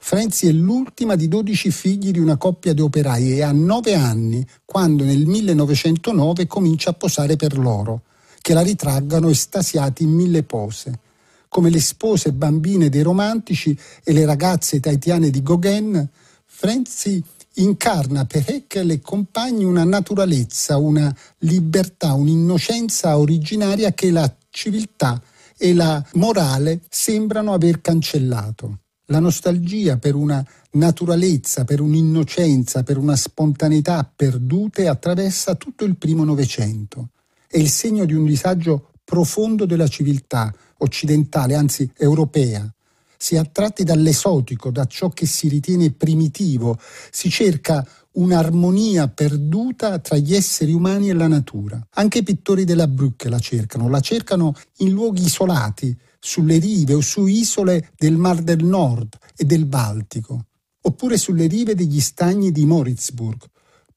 Frenzi 0.04 0.48
è 0.48 0.52
l'ultima 0.52 1.16
di 1.16 1.28
dodici 1.28 1.70
figli 1.70 2.10
di 2.10 2.18
una 2.18 2.36
coppia 2.36 2.74
di 2.74 2.82
operai 2.82 3.34
e 3.34 3.44
ha 3.44 3.52
nove 3.52 3.94
anni 3.94 4.46
quando 4.66 5.04
nel 5.04 5.26
1909 5.28 6.48
comincia 6.48 6.90
a 6.90 6.94
posare 6.94 7.36
per 7.36 7.58
loro, 7.58 8.02
che 8.42 8.54
la 8.54 8.62
ritraggano 8.62 9.30
estasiati 9.30 10.02
in 10.04 10.10
mille 10.10 10.42
pose. 10.42 11.00
Come 11.48 11.70
le 11.70 11.80
spose 11.80 12.34
bambine 12.34 12.90
dei 12.90 13.04
romantici 13.04 13.78
e 14.04 14.12
le 14.12 14.26
ragazze 14.26 14.80
taitiane 14.80 15.30
di 15.30 15.44
Gauguin, 15.44 16.10
Frenzi 16.46 17.24
incarna 17.56 18.26
per 18.26 18.44
Heckel 18.48 18.90
e 18.90 19.02
compagni 19.02 19.64
una 19.66 19.84
naturalezza, 19.84 20.78
una 20.78 21.16
libertà, 21.40 22.14
un'innocenza 22.14 23.18
originaria 23.20 23.94
che 23.94 24.10
la 24.10 24.30
civiltà 24.50 25.22
e 25.56 25.74
la 25.76 26.04
morale 26.14 26.82
sembrano 26.90 27.54
aver 27.54 27.82
cancellato. 27.82 28.80
La 29.12 29.20
nostalgia 29.20 29.98
per 29.98 30.16
una 30.16 30.42
naturalezza, 30.72 31.66
per 31.66 31.82
un'innocenza, 31.82 32.82
per 32.84 32.98
una 32.98 33.18
spontaneità 33.18 34.10
perdute 34.16 34.88
attraversa 34.88 35.56
tutto 35.56 35.84
il 35.84 35.98
primo 35.98 36.24
Novecento. 36.24 37.10
È 37.46 37.58
il 37.58 37.68
segno 37.68 38.06
di 38.06 38.14
un 38.14 38.24
disagio 38.24 38.92
profondo 39.04 39.66
della 39.66 39.90
civiltà 39.90 40.54
occidentale, 40.78 41.56
anzi 41.56 41.92
europea. 41.98 42.74
Si 43.18 43.36
è 43.36 43.38
attratti 43.38 43.84
dall'esotico, 43.84 44.72
da 44.72 44.86
ciò 44.86 45.10
che 45.10 45.26
si 45.26 45.50
ritiene 45.50 45.92
primitivo, 45.92 46.80
si 47.12 47.30
cerca 47.30 47.86
un'armonia 48.14 49.10
perduta 49.10 50.00
tra 50.00 50.16
gli 50.16 50.34
esseri 50.34 50.72
umani 50.72 51.10
e 51.10 51.14
la 51.14 51.28
natura. 51.28 51.86
Anche 51.96 52.20
i 52.20 52.24
pittori 52.24 52.64
della 52.64 52.88
Brücke 52.88 53.28
la 53.28 53.40
cercano, 53.40 53.90
la 53.90 54.00
cercano 54.00 54.56
in 54.78 54.92
luoghi 54.92 55.26
isolati, 55.26 55.98
sulle 56.24 56.60
rive 56.60 56.94
o 56.94 57.02
su 57.02 57.26
isole 57.26 57.92
del 57.98 58.16
Mar 58.16 58.44
del 58.44 58.64
Nord 58.64 59.18
e 59.36 59.44
del 59.44 59.66
Baltico, 59.66 60.46
oppure 60.82 61.18
sulle 61.18 61.48
rive 61.48 61.74
degli 61.74 62.00
stagni 62.00 62.52
di 62.52 62.64
Moritzburg, 62.66 63.42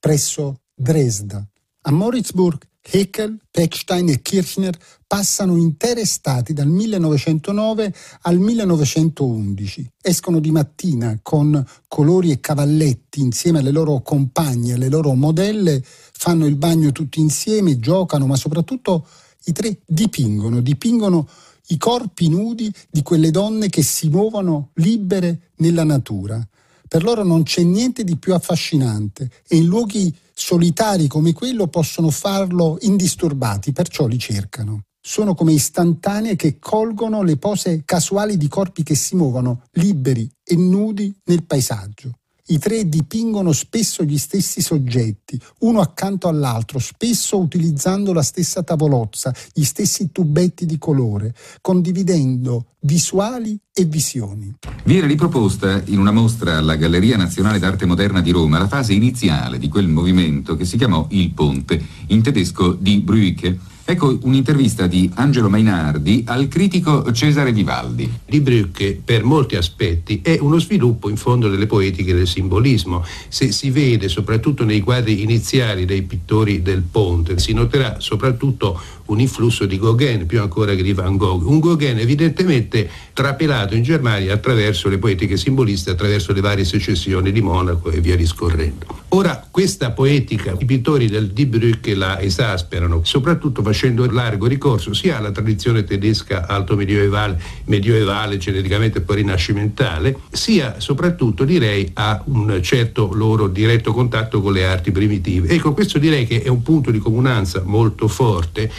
presso 0.01 0.63
Dresda. 0.75 1.47
A 1.83 1.91
Moritzburg 1.93 2.67
Heckel, 2.87 3.39
Pechstein 3.51 4.11
e 4.11 4.21
Kirchner 4.21 4.77
passano 5.07 5.57
intere 5.57 6.03
estati 6.03 6.53
dal 6.53 6.69
1909 6.69 7.95
al 8.23 8.39
1911. 8.39 9.91
Escono 10.03 10.39
di 10.39 10.51
mattina 10.51 11.19
con 11.23 11.65
colori 11.89 12.31
e 12.31 12.41
cavalletti 12.41 13.21
insieme 13.21 13.61
alle 13.61 13.71
loro 13.71 14.03
compagne, 14.03 14.75
alle 14.75 14.89
loro 14.89 15.15
modelle, 15.15 15.83
fanno 16.13 16.47
il 16.47 16.57
bagno 16.57 16.93
tutti 16.93 17.21
insieme, 17.21 17.79
giocano, 17.79 18.27
ma 18.27 18.37
soprattutto 18.37 19.07
i 19.47 19.53
tre 19.53 19.81
dipingono, 19.87 20.61
dipingono 20.61 21.27
i 21.69 21.77
corpi 21.77 22.29
nudi 22.29 22.73
di 22.91 23.03
quelle 23.03 23.31
donne 23.31 23.69
che 23.69 23.83
si 23.83 24.09
muovono 24.09 24.71
libere 24.75 25.53
nella 25.57 25.85
natura. 25.85 26.47
Per 26.87 27.03
loro 27.03 27.25
non 27.25 27.43
c'è 27.43 27.63
niente 27.63 28.05
di 28.05 28.17
più 28.17 28.35
affascinante 28.35 29.31
e 29.49 29.57
in 29.57 29.67
luoghi 29.67 30.15
solitari 30.33 31.07
come 31.07 31.33
quello 31.33 31.69
possono 31.69 32.11
farlo 32.11 32.77
indisturbati, 32.81 33.73
perciò 33.73 34.07
li 34.07 34.19
cercano. 34.19 34.83
Sono 35.01 35.35
come 35.35 35.53
istantanee 35.53 36.37
che 36.37 36.59
colgono 36.59 37.23
le 37.23 37.37
pose 37.37 37.83
casuali 37.85 38.37
di 38.37 38.49
corpi 38.49 38.83
che 38.83 38.95
si 38.95 39.17
muovono 39.17 39.65
liberi 39.73 40.31
e 40.43 40.57
nudi 40.57 41.15
nel 41.25 41.45
paesaggio. 41.45 42.13
I 42.47 42.59
tre 42.59 42.87
dipingono 42.87 43.53
spesso 43.53 44.03
gli 44.05 44.19
stessi 44.19 44.61
soggetti, 44.61 45.41
uno 45.61 45.81
accanto 45.81 46.29
all'altro, 46.29 46.79
spesso 46.79 47.39
utilizzando 47.39 48.13
la 48.13 48.21
stessa 48.21 48.63
tavolozza, 48.63 49.35
gli 49.55 49.65
stessi 49.65 50.13
tubetti 50.13 50.67
di 50.67 50.77
colore, 50.77 51.35
condividendo 51.63 52.67
visuali 52.81 53.59
e 53.73 53.87
visioni. 53.87 54.55
Viene 54.85 55.07
riproposta 55.07 55.81
in 55.87 55.99
una 55.99 56.13
mostra 56.13 56.59
alla 56.59 56.77
Galleria 56.77 57.17
Nazionale 57.17 57.59
d'Arte 57.59 57.87
Moderna 57.87 58.21
di 58.21 58.31
Roma 58.31 58.59
la 58.59 58.69
fase 58.69 58.93
iniziale 58.93 59.59
di 59.59 59.71
quel 59.71 59.89
movimento 59.89 60.55
che 60.55 60.67
si 60.67 60.77
chiamò 60.77 61.07
Il 61.13 61.31
Ponte, 61.31 61.83
in 62.09 62.21
tedesco 62.21 62.73
di 62.73 63.01
Bruyche 63.01 63.59
Ecco 63.87 64.19
un'intervista 64.23 64.87
di 64.87 65.11
Angelo 65.17 65.51
Mainardi 65.51 66.25
al 66.27 66.49
critico 66.49 67.13
Cesare 67.13 67.53
Vivaldi. 67.53 68.11
Di 68.25 68.41
Brücke 68.41 68.99
per 69.05 69.25
molti 69.25 69.57
aspetti 69.57 70.21
è 70.23 70.39
uno 70.41 70.59
sviluppo 70.59 71.11
in 71.11 71.19
fondo 71.19 71.51
delle 71.51 71.67
poetiche 71.67 72.15
del 72.15 72.27
simbolismo. 72.27 73.05
Se 73.29 73.53
si 73.53 73.69
vede 73.69 74.09
soprattutto 74.09 74.65
nei 74.65 74.81
quadri 74.81 75.23
iniziali 75.23 75.85
dei 75.85 76.01
pittori 76.01 76.63
del 76.63 76.81
Ponte, 76.81 77.39
si 77.39 77.53
noterà 77.53 77.97
soprattutto 77.99 78.81
un 79.07 79.21
influsso 79.21 79.67
di 79.67 79.79
Gauguin, 79.79 80.25
più 80.25 80.41
ancora 80.41 80.75
che 80.75 80.83
di 80.83 80.95
Van 80.95 81.19
Gogh. 81.19 81.45
Un 81.45 81.61
Gauguin 81.61 81.99
evidentemente 81.99 82.89
trapelato 83.13 83.75
in 83.75 83.83
Germania 83.83 84.33
attraverso 84.33 84.89
le 84.89 84.97
poetiche 84.97 85.37
simboliste, 85.37 85.91
attraverso 85.91 86.33
le 86.33 86.41
varie 86.41 86.65
secessioni 86.65 87.33
di 87.33 87.43
Monaco 87.43 87.91
e 87.91 88.01
via 88.01 88.17
discorrendo. 88.17 89.03
Ora, 89.09 89.47
questa 89.49 89.91
poetica, 89.93 90.57
i 90.59 90.65
pittori 90.65 91.07
del 91.09 91.33
Die 91.33 91.47
Brücke 91.47 91.95
la 91.95 92.19
esasperano, 92.19 93.03
soprattutto 93.05 93.61
facendo 93.61 93.73
largo 94.13 94.47
ricorso 94.47 94.95
sia 94.95 95.19
alla 95.19 95.31
tradizione 95.31 95.85
tedesca 95.85 96.47
alto 96.47 96.77
medievale, 96.77 97.41
medievale 97.65 98.37
geneticamente 98.37 99.01
poi 99.01 99.17
rinascimentale, 99.17 100.17
sia 100.31 100.77
soprattutto 100.79 101.45
direi 101.45 101.91
a 101.95 102.23
un 102.27 102.61
certo 102.63 103.13
loro 103.13 103.49
diretto 103.49 103.93
contatto 103.93 104.41
con 104.41 104.53
le 104.53 104.65
arti 104.65 104.91
primitive. 104.91 105.49
Ecco, 105.49 105.73
questo 105.73 105.99
direi 105.99 106.27
che 106.27 106.43
è 106.43 106.49
un 106.49 106.63
punto 106.63 106.91
di 106.91 106.99
comunanza 106.99 107.63
molto 107.65 108.09
forte 108.09 108.71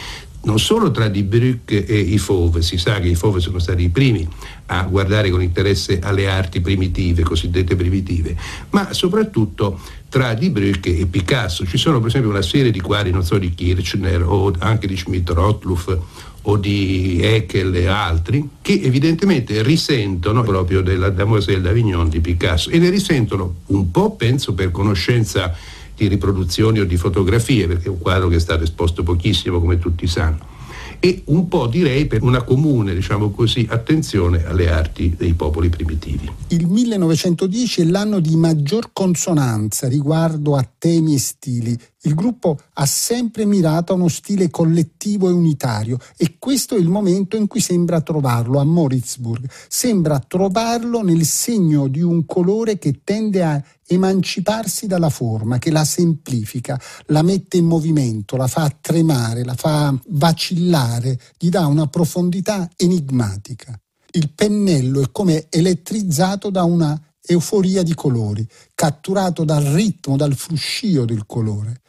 non 0.46 0.58
solo 0.58 0.90
tra 0.90 1.08
Die 1.08 1.24
Brücke 1.24 1.84
e 1.84 1.98
i 1.98 2.18
Fauve, 2.18 2.62
si 2.62 2.78
sa 2.78 3.00
che 3.00 3.08
i 3.08 3.14
Fauve 3.14 3.40
sono 3.40 3.58
stati 3.58 3.82
i 3.82 3.88
primi 3.88 4.26
a 4.66 4.82
guardare 4.84 5.28
con 5.30 5.42
interesse 5.42 5.98
alle 6.00 6.28
arti 6.28 6.60
primitive, 6.60 7.22
cosiddette 7.22 7.76
primitive, 7.76 8.36
ma 8.70 8.92
soprattutto 8.92 9.80
tra 10.08 10.34
Die 10.34 10.50
Brücke 10.50 10.96
e 10.96 11.06
Picasso. 11.06 11.66
Ci 11.66 11.76
sono 11.76 11.98
per 11.98 12.08
esempio 12.08 12.30
una 12.30 12.42
serie 12.42 12.70
di 12.70 12.80
quadri, 12.80 13.10
non 13.10 13.24
so, 13.24 13.38
di 13.38 13.54
Kirchner 13.54 14.22
o 14.22 14.52
anche 14.58 14.86
di 14.86 14.96
Schmidt-Rottluff 14.96 15.98
o 16.42 16.56
di 16.56 17.18
Eckel 17.20 17.74
e 17.74 17.86
altri, 17.86 18.48
che 18.62 18.80
evidentemente 18.84 19.62
risentono 19.62 20.44
proprio 20.44 20.80
della 20.80 21.10
Damoiselle 21.10 21.60
d'Avignon 21.60 22.08
di 22.08 22.20
Picasso 22.20 22.70
e 22.70 22.78
ne 22.78 22.88
risentono 22.88 23.56
un 23.66 23.90
po', 23.90 24.12
penso, 24.12 24.54
per 24.54 24.70
conoscenza 24.70 25.52
di 25.96 26.08
riproduzioni 26.08 26.80
o 26.80 26.84
di 26.84 26.96
fotografie, 26.96 27.66
perché 27.66 27.86
è 27.86 27.90
un 27.90 27.98
quadro 27.98 28.28
che 28.28 28.36
è 28.36 28.40
stato 28.40 28.62
esposto 28.62 29.02
pochissimo, 29.02 29.60
come 29.60 29.78
tutti 29.78 30.06
sanno 30.06 30.54
e 31.00 31.22
un 31.26 31.48
po' 31.48 31.66
direi 31.66 32.06
per 32.06 32.22
una 32.22 32.42
comune, 32.42 32.94
diciamo 32.94 33.30
così, 33.30 33.66
attenzione 33.68 34.44
alle 34.44 34.70
arti 34.70 35.14
dei 35.16 35.34
popoli 35.34 35.68
primitivi. 35.68 36.30
Il 36.48 36.66
1910 36.66 37.82
è 37.82 37.84
l'anno 37.84 38.20
di 38.20 38.36
maggior 38.36 38.90
consonanza 38.92 39.88
riguardo 39.88 40.56
a 40.56 40.68
temi 40.78 41.14
e 41.14 41.18
stili. 41.18 41.78
Il 42.06 42.14
gruppo 42.14 42.56
ha 42.74 42.86
sempre 42.86 43.44
mirato 43.46 43.92
a 43.92 43.96
uno 43.96 44.06
stile 44.06 44.48
collettivo 44.48 45.28
e 45.28 45.32
unitario 45.32 45.98
e 46.16 46.36
questo 46.38 46.76
è 46.76 46.78
il 46.78 46.88
momento 46.88 47.36
in 47.36 47.48
cui 47.48 47.58
sembra 47.60 48.00
trovarlo 48.00 48.60
a 48.60 48.64
Moritzburg. 48.64 49.50
Sembra 49.66 50.20
trovarlo 50.20 51.02
nel 51.02 51.24
segno 51.24 51.88
di 51.88 52.00
un 52.02 52.24
colore 52.24 52.78
che 52.78 53.00
tende 53.02 53.42
a 53.42 53.60
emanciparsi 53.84 54.86
dalla 54.86 55.10
forma, 55.10 55.58
che 55.58 55.72
la 55.72 55.84
semplifica, 55.84 56.80
la 57.06 57.22
mette 57.22 57.56
in 57.56 57.64
movimento, 57.64 58.36
la 58.36 58.46
fa 58.46 58.72
tremare, 58.80 59.44
la 59.44 59.54
fa 59.54 59.92
vacillare, 60.10 61.18
gli 61.36 61.48
dà 61.48 61.66
una 61.66 61.88
profondità 61.88 62.70
enigmatica. 62.76 63.76
Il 64.12 64.30
pennello 64.32 65.02
è 65.02 65.10
come 65.10 65.46
elettrizzato 65.50 66.50
da 66.50 66.62
una 66.62 67.00
euforia 67.20 67.82
di 67.82 67.94
colori, 67.94 68.46
catturato 68.76 69.42
dal 69.42 69.64
ritmo, 69.64 70.16
dal 70.16 70.34
fruscio 70.34 71.04
del 71.04 71.26
colore. 71.26 71.80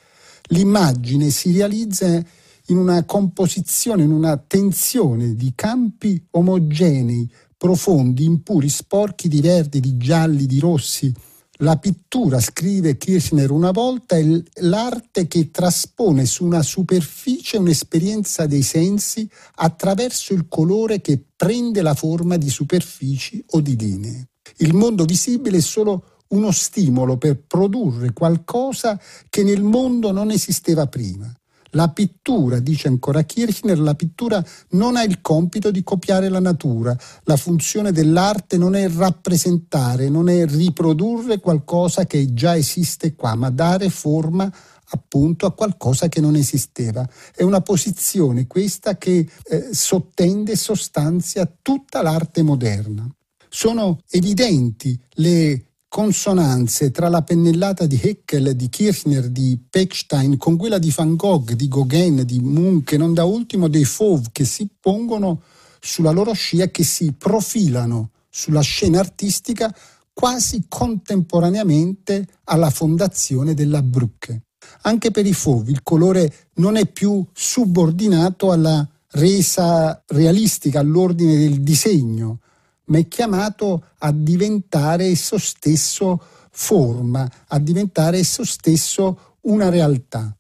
L'immagine 0.48 1.30
si 1.30 1.52
realizza 1.52 2.24
in 2.70 2.78
una 2.78 3.04
composizione, 3.06 4.04
in 4.04 4.12
una 4.12 4.38
tensione 4.38 5.36
di 5.36 5.54
campi 5.56 6.22
omogenei, 6.32 7.30
profondi, 7.56 8.24
impuri, 8.26 8.70
sporchi 8.70 9.28
di 9.28 9.42
verdi, 9.42 9.80
di 9.80 9.98
gialli, 9.98 10.46
di 10.46 10.60
rossi, 10.60 11.14
la 11.62 11.78
pittura, 11.78 12.40
scrive 12.40 12.98
Kirchner 12.98 13.50
una 13.50 13.72
volta, 13.72 14.16
è 14.16 14.24
l'arte 14.62 15.28
che 15.28 15.50
traspone 15.50 16.26
su 16.28 16.46
una 16.46 16.62
superficie 16.62 17.58
un'esperienza 17.58 18.46
dei 18.46 18.62
sensi 18.62 19.28
attraverso 19.56 20.34
il 20.34 20.48
colore 20.48 21.02
che 21.02 21.20
prende 21.36 21.82
la 21.82 21.96
forma 21.96 22.38
di 22.38 22.50
superfici 22.50 23.44
o 23.52 23.62
di 23.62 23.76
linee. 23.76 24.28
Il 24.58 24.76
mondo 24.76 25.04
visibile 25.06 25.58
è 25.58 25.62
solo 25.62 26.17
uno 26.30 26.52
stimolo 26.52 27.18
per 27.18 27.40
produrre 27.46 28.14
qualcosa 28.14 29.00
che 29.30 29.44
nel 29.44 29.62
mondo 29.62 30.12
non 30.12 30.32
esisteva 30.32 30.88
prima. 30.88 31.32
La 31.72 31.90
pittura, 31.90 32.60
dice 32.60 32.88
ancora 32.88 33.24
Kirchner, 33.24 33.78
la 33.80 33.94
pittura 33.94 34.44
non 34.70 34.96
ha 34.96 35.04
il 35.04 35.20
compito 35.22 35.70
di 35.70 35.84
copiare 35.84 36.30
la 36.30 36.40
natura. 36.40 36.98
La 37.24 37.36
funzione 37.36 37.92
dell'arte 37.92 38.58
non 38.58 38.74
è 38.74 38.90
rappresentare, 38.90 40.10
non 40.10 40.30
è 40.30 40.46
riprodurre 40.46 41.40
qualcosa 41.40 42.06
che 42.06 42.34
già 42.34 42.56
esiste 42.56 43.16
qua, 43.16 43.36
ma 43.36 43.50
dare 43.50 43.90
forma 43.90 44.52
appunto 44.90 45.46
a 45.46 45.54
qualcosa 45.54 46.08
che 46.08 46.22
non 46.22 46.36
esisteva. 46.36 47.08
È 47.36 47.44
una 47.44 47.62
posizione 47.62 48.48
questa 48.48 48.98
che 48.98 49.28
eh, 49.44 49.68
sottende 49.72 50.54
e 50.54 50.58
sostanzia 50.58 51.52
tutta 51.62 52.02
l'arte 52.02 52.42
moderna. 52.42 53.08
Sono 53.50 54.00
evidenti 54.10 55.00
le 55.16 55.67
consonanze 55.98 56.92
tra 56.92 57.10
la 57.10 57.24
pennellata 57.24 57.88
di 57.88 58.00
Heckel, 58.00 58.56
di 58.56 58.70
Kirchner, 58.70 59.30
di 59.30 59.60
Pechstein 59.68 60.38
con 60.38 60.56
quella 60.56 60.78
di 60.78 60.94
Van 60.96 61.16
Gogh, 61.16 61.54
di 61.54 61.68
Gauguin, 61.68 62.22
di 62.24 62.40
Munch 62.40 62.92
e 62.92 62.98
non 62.98 63.16
da 63.16 63.24
ultimo 63.24 63.68
dei 63.68 63.84
Fauve 63.84 64.28
che 64.32 64.46
si 64.46 64.70
pongono 64.80 65.42
sulla 65.80 66.12
loro 66.12 66.34
scia 66.34 66.68
che 66.68 66.84
si 66.84 67.14
profilano 67.14 68.12
sulla 68.30 68.62
scena 68.62 69.00
artistica 69.00 69.76
quasi 70.14 70.66
contemporaneamente 70.68 72.28
alla 72.44 72.70
fondazione 72.70 73.56
della 73.56 73.82
Brücke. 73.82 74.44
Anche 74.82 75.10
per 75.10 75.26
i 75.26 75.34
Fauve 75.34 75.72
il 75.72 75.82
colore 75.82 76.32
non 76.58 76.76
è 76.76 76.86
più 76.86 77.26
subordinato 77.34 78.52
alla 78.52 78.88
resa 79.14 80.00
realistica, 80.06 80.80
all'ordine 80.80 81.38
del 81.38 81.62
disegno, 81.62 82.42
ma 82.88 82.98
è 82.98 83.08
chiamato 83.08 83.84
a 84.00 84.12
diventare 84.12 85.06
esso 85.06 85.38
stesso 85.38 86.22
forma, 86.52 87.30
a 87.48 87.60
diventare 87.60 88.20
esso 88.20 88.44
stesso 88.44 89.36
una 89.42 89.70
realtà. 89.70 90.36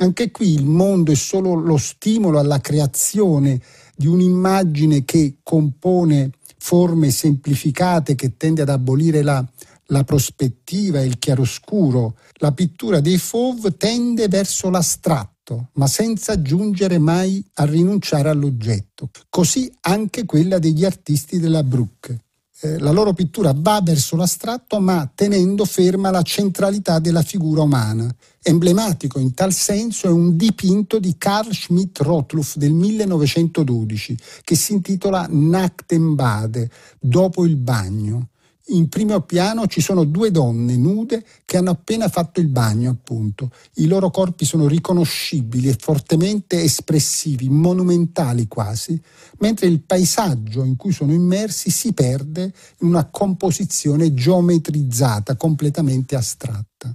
Anche 0.00 0.30
qui 0.30 0.52
il 0.52 0.64
mondo 0.64 1.10
è 1.10 1.16
solo 1.16 1.54
lo 1.54 1.76
stimolo 1.76 2.38
alla 2.38 2.60
creazione 2.60 3.60
di 3.96 4.06
un'immagine 4.06 5.04
che 5.04 5.38
compone 5.42 6.30
forme 6.56 7.10
semplificate, 7.10 8.14
che 8.14 8.36
tende 8.36 8.62
ad 8.62 8.68
abolire 8.68 9.22
la, 9.22 9.44
la 9.86 10.04
prospettiva 10.04 11.00
e 11.00 11.06
il 11.06 11.18
chiaroscuro. 11.18 12.16
La 12.34 12.52
pittura 12.52 13.00
dei 13.00 13.18
Fauve 13.18 13.76
tende 13.76 14.28
verso 14.28 14.70
l'astratto 14.70 15.37
ma 15.72 15.86
senza 15.86 16.40
giungere 16.42 16.98
mai 16.98 17.44
a 17.54 17.64
rinunciare 17.64 18.28
all'oggetto. 18.28 19.10
Così 19.28 19.70
anche 19.82 20.24
quella 20.24 20.58
degli 20.58 20.84
artisti 20.84 21.38
della 21.38 21.62
Bruck. 21.62 22.16
Eh, 22.60 22.78
la 22.78 22.90
loro 22.90 23.12
pittura 23.12 23.52
va 23.54 23.80
verso 23.82 24.16
l'astratto, 24.16 24.80
ma 24.80 25.08
tenendo 25.14 25.64
ferma 25.64 26.10
la 26.10 26.22
centralità 26.22 26.98
della 26.98 27.22
figura 27.22 27.62
umana. 27.62 28.12
Emblematico 28.42 29.18
in 29.20 29.32
tal 29.34 29.52
senso 29.52 30.08
è 30.08 30.10
un 30.10 30.36
dipinto 30.36 30.98
di 30.98 31.16
Karl 31.16 31.52
Schmidt-Rottluff 31.52 32.56
del 32.56 32.72
1912 32.72 34.16
che 34.42 34.56
si 34.56 34.72
intitola 34.72 35.26
Nacktenbade, 35.28 36.70
dopo 36.98 37.44
il 37.44 37.56
bagno 37.56 38.30
in 38.68 38.88
primo 38.88 39.20
piano 39.20 39.66
ci 39.66 39.80
sono 39.80 40.04
due 40.04 40.30
donne 40.30 40.76
nude 40.76 41.24
che 41.44 41.56
hanno 41.56 41.70
appena 41.70 42.08
fatto 42.08 42.40
il 42.40 42.48
bagno, 42.48 42.90
appunto. 42.90 43.50
I 43.74 43.86
loro 43.86 44.10
corpi 44.10 44.44
sono 44.44 44.66
riconoscibili 44.66 45.68
e 45.68 45.76
fortemente 45.78 46.62
espressivi, 46.62 47.48
monumentali 47.48 48.46
quasi, 48.48 49.00
mentre 49.38 49.66
il 49.66 49.82
paesaggio 49.82 50.64
in 50.64 50.76
cui 50.76 50.92
sono 50.92 51.12
immersi 51.12 51.70
si 51.70 51.92
perde 51.92 52.52
in 52.80 52.88
una 52.88 53.06
composizione 53.06 54.12
geometrizzata, 54.12 55.36
completamente 55.36 56.16
astratta. 56.16 56.94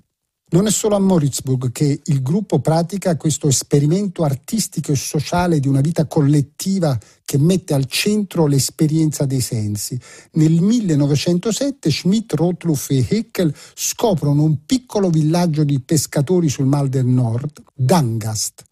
Non 0.54 0.68
è 0.68 0.72
solo 0.72 0.96
a 0.96 1.00
Moritzburg 1.00 1.72
che 1.72 2.02
il 2.04 2.22
gruppo 2.22 2.60
pratica 2.60 3.18
questo 3.18 3.48
esperimento 3.48 4.24
artistico 4.24 4.92
e 4.92 4.96
sociale 4.96 5.60
di 5.60 5.68
una 5.68 5.82
vita 5.82 6.06
collettiva 6.06 6.96
che 7.26 7.40
mette 7.40 7.74
al 7.74 7.86
centro 7.86 8.46
l'esperienza 8.46 9.26
dei 9.26 9.42
sensi. 9.42 10.00
Nel 10.34 10.62
1907 10.62 11.90
Schmidt, 11.90 12.36
Rotluff 12.36 12.92
e 12.92 13.04
Heckel 13.10 13.52
scoprono 13.74 14.44
un 14.44 14.64
piccolo 14.64 15.10
villaggio 15.10 15.64
di 15.64 15.80
pescatori 15.80 16.50
sul 16.50 16.68
Mal 16.68 16.88
del 16.88 17.08
Nord, 17.08 17.64
Dangast. 17.74 18.64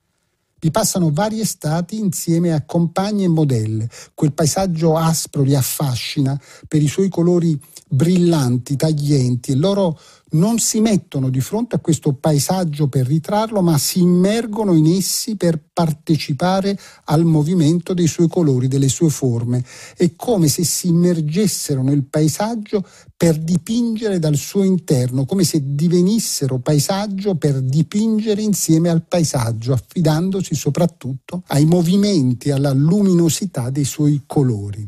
Vi 0.59 0.69
passano 0.69 1.09
varie 1.11 1.41
estati 1.41 1.97
insieme 1.97 2.53
a 2.53 2.63
compagne 2.63 3.23
e 3.23 3.27
modelle. 3.27 3.89
Quel 4.13 4.33
paesaggio 4.33 4.95
aspro 4.95 5.41
li 5.41 5.55
affascina 5.55 6.39
per 6.67 6.83
i 6.83 6.87
suoi 6.87 7.09
colori 7.09 7.59
brillanti, 7.87 8.75
taglienti 8.75 9.51
e 9.51 9.55
loro 9.55 9.99
non 10.31 10.59
si 10.59 10.79
mettono 10.79 11.29
di 11.29 11.41
fronte 11.41 11.75
a 11.75 11.79
questo 11.79 12.13
paesaggio 12.13 12.87
per 12.87 13.05
ritrarlo, 13.07 13.61
ma 13.61 13.77
si 13.77 14.01
immergono 14.01 14.73
in 14.73 14.85
essi 14.87 15.35
per 15.35 15.61
partecipare 15.73 16.77
al 17.05 17.25
movimento 17.25 17.93
dei 17.93 18.07
suoi 18.07 18.27
colori, 18.27 18.67
delle 18.67 18.89
sue 18.89 19.09
forme. 19.09 19.63
È 19.95 20.11
come 20.15 20.47
se 20.47 20.63
si 20.63 20.87
immergessero 20.87 21.81
nel 21.81 22.03
paesaggio 22.03 22.85
per 23.17 23.37
dipingere 23.37 24.19
dal 24.19 24.35
suo 24.35 24.63
interno, 24.63 25.25
come 25.25 25.43
se 25.43 25.61
divenissero 25.63 26.59
paesaggio 26.59 27.35
per 27.35 27.61
dipingere 27.61 28.41
insieme 28.41 28.89
al 28.89 29.05
paesaggio, 29.05 29.73
affidandosi 29.73 30.55
soprattutto 30.55 31.43
ai 31.47 31.65
movimenti, 31.65 32.51
alla 32.51 32.71
luminosità 32.71 33.69
dei 33.69 33.85
suoi 33.85 34.23
colori 34.25 34.87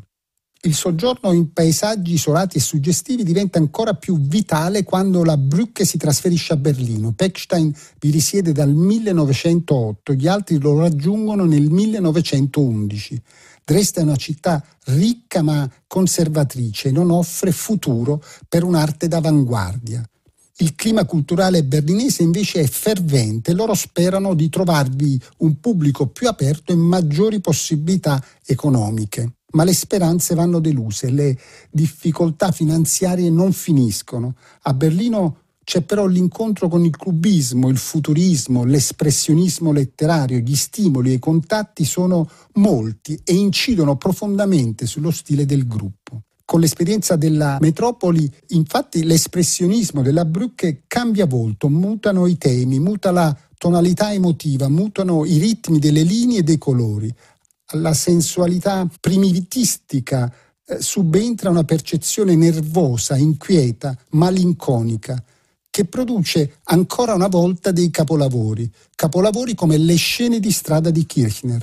il 0.65 0.75
soggiorno 0.75 1.33
in 1.33 1.51
paesaggi 1.51 2.13
isolati 2.13 2.57
e 2.57 2.61
suggestivi 2.61 3.23
diventa 3.23 3.57
ancora 3.57 3.95
più 3.95 4.17
vitale 4.17 4.83
quando 4.83 5.23
la 5.25 5.35
Brücke 5.35 5.83
si 5.83 5.97
trasferisce 5.97 6.53
a 6.53 6.57
Berlino. 6.57 7.11
Pechstein 7.11 7.73
vi 7.99 8.11
risiede 8.11 8.53
dal 8.53 8.73
1908, 8.73 10.13
gli 10.13 10.27
altri 10.27 10.59
lo 10.59 10.79
raggiungono 10.79 11.43
nel 11.43 11.69
1911. 11.69 13.21
Dresda 13.65 14.01
è 14.01 14.03
una 14.03 14.15
città 14.15 14.63
ricca 14.85 15.41
ma 15.41 15.69
conservatrice 15.85 16.89
e 16.89 16.91
non 16.91 17.11
offre 17.11 17.51
futuro 17.51 18.23
per 18.47 18.63
un'arte 18.63 19.09
d'avanguardia. 19.09 20.01
Il 20.57 20.75
clima 20.75 21.03
culturale 21.03 21.65
berlinese 21.65 22.23
invece 22.23 22.61
è 22.61 22.67
fervente 22.67 23.53
loro 23.53 23.73
sperano 23.73 24.33
di 24.33 24.47
trovarvi 24.47 25.21
un 25.39 25.59
pubblico 25.59 26.07
più 26.07 26.29
aperto 26.29 26.71
e 26.71 26.75
maggiori 26.75 27.41
possibilità 27.41 28.23
economiche 28.45 29.33
ma 29.53 29.63
le 29.63 29.73
speranze 29.73 30.35
vanno 30.35 30.59
deluse, 30.59 31.09
le 31.09 31.37
difficoltà 31.71 32.51
finanziarie 32.51 33.29
non 33.29 33.51
finiscono. 33.51 34.35
A 34.63 34.73
Berlino 34.73 35.37
c'è 35.63 35.81
però 35.81 36.05
l'incontro 36.05 36.67
con 36.67 36.83
il 36.83 36.95
clubismo, 36.95 37.69
il 37.69 37.77
futurismo, 37.77 38.65
l'espressionismo 38.65 39.71
letterario, 39.71 40.39
gli 40.39 40.55
stimoli 40.55 41.11
e 41.11 41.13
i 41.13 41.19
contatti 41.19 41.85
sono 41.85 42.29
molti 42.53 43.19
e 43.23 43.33
incidono 43.33 43.95
profondamente 43.95 44.85
sullo 44.85 45.11
stile 45.11 45.45
del 45.45 45.65
gruppo. 45.65 46.23
Con 46.45 46.59
l'esperienza 46.59 47.15
della 47.15 47.57
metropoli, 47.61 48.29
infatti, 48.49 49.03
l'espressionismo 49.03 50.01
della 50.01 50.25
Brücke 50.25 50.83
cambia 50.87 51.25
volto, 51.25 51.69
mutano 51.69 52.27
i 52.27 52.37
temi, 52.37 52.79
muta 52.79 53.11
la 53.11 53.35
tonalità 53.57 54.11
emotiva, 54.11 54.67
mutano 54.67 55.23
i 55.23 55.37
ritmi 55.37 55.79
delle 55.79 56.01
linee 56.01 56.39
e 56.39 56.43
dei 56.43 56.57
colori 56.57 57.11
alla 57.73 57.93
sensualità 57.93 58.87
primitistica 58.99 60.31
eh, 60.65 60.81
subentra 60.81 61.49
una 61.49 61.63
percezione 61.63 62.35
nervosa, 62.35 63.17
inquieta, 63.17 63.95
malinconica, 64.11 65.21
che 65.69 65.85
produce 65.85 66.59
ancora 66.65 67.15
una 67.15 67.27
volta 67.27 67.71
dei 67.71 67.89
capolavori, 67.89 68.71
capolavori 68.95 69.55
come 69.55 69.77
le 69.77 69.95
scene 69.95 70.39
di 70.39 70.51
strada 70.51 70.91
di 70.91 71.05
Kirchner. 71.05 71.61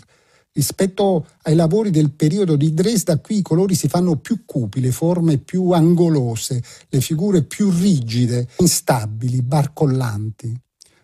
Rispetto 0.52 1.26
ai 1.42 1.54
lavori 1.54 1.90
del 1.90 2.10
periodo 2.10 2.56
di 2.56 2.74
Dresda, 2.74 3.18
qui 3.18 3.38
i 3.38 3.42
colori 3.42 3.76
si 3.76 3.86
fanno 3.86 4.16
più 4.16 4.44
cupi, 4.44 4.80
le 4.80 4.90
forme 4.90 5.38
più 5.38 5.70
angolose, 5.70 6.60
le 6.88 7.00
figure 7.00 7.44
più 7.44 7.70
rigide, 7.70 8.48
instabili, 8.58 9.42
barcollanti 9.42 10.60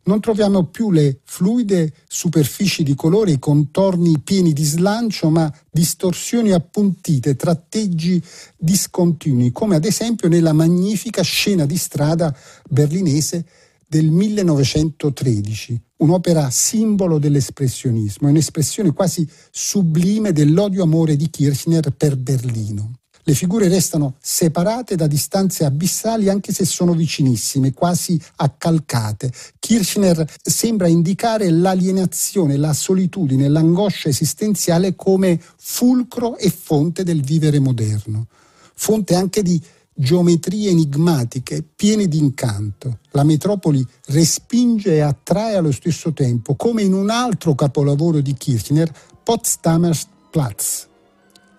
non 0.06 0.20
troviamo 0.20 0.64
più 0.66 0.90
le 0.90 1.20
fluide 1.24 1.92
superfici 2.06 2.82
di 2.82 2.94
colore, 2.94 3.32
i 3.32 3.38
contorni 3.38 4.20
pieni 4.20 4.52
di 4.52 4.64
slancio, 4.64 5.30
ma 5.30 5.52
distorsioni 5.70 6.52
appuntite, 6.52 7.36
tratteggi 7.36 8.22
discontinui, 8.56 9.52
come 9.52 9.76
ad 9.76 9.84
esempio 9.84 10.28
nella 10.28 10.52
magnifica 10.52 11.22
scena 11.22 11.66
di 11.66 11.76
strada 11.76 12.34
berlinese 12.68 13.44
del 13.88 14.10
1913, 14.10 15.80
un'opera 15.98 16.50
simbolo 16.50 17.18
dell'espressionismo, 17.18 18.28
un'espressione 18.28 18.92
quasi 18.92 19.28
sublime 19.50 20.32
dell'odio-amore 20.32 21.16
di 21.16 21.30
Kirchner 21.30 21.90
per 21.90 22.16
Berlino. 22.16 22.92
Le 23.28 23.34
figure 23.34 23.66
restano 23.66 24.14
separate 24.20 24.94
da 24.94 25.08
distanze 25.08 25.64
abissali 25.64 26.28
anche 26.28 26.52
se 26.52 26.64
sono 26.64 26.92
vicinissime, 26.92 27.72
quasi 27.72 28.22
accalcate. 28.36 29.32
Kirchner 29.58 30.24
sembra 30.40 30.86
indicare 30.86 31.50
l'alienazione, 31.50 32.56
la 32.56 32.72
solitudine, 32.72 33.48
l'angoscia 33.48 34.08
esistenziale 34.08 34.94
come 34.94 35.42
fulcro 35.56 36.36
e 36.36 36.50
fonte 36.50 37.02
del 37.02 37.20
vivere 37.20 37.58
moderno. 37.58 38.28
Fonte 38.74 39.16
anche 39.16 39.42
di 39.42 39.60
geometrie 39.92 40.70
enigmatiche, 40.70 41.64
piene 41.64 42.06
di 42.06 42.18
incanto. 42.18 43.00
La 43.10 43.24
metropoli 43.24 43.84
respinge 44.06 44.94
e 44.94 45.00
attrae 45.00 45.56
allo 45.56 45.72
stesso 45.72 46.12
tempo, 46.12 46.54
come 46.54 46.82
in 46.82 46.92
un 46.92 47.10
altro 47.10 47.56
capolavoro 47.56 48.20
di 48.20 48.34
Kirchner, 48.34 48.88
Potsdamer 49.24 49.98
Platz. 50.30 50.86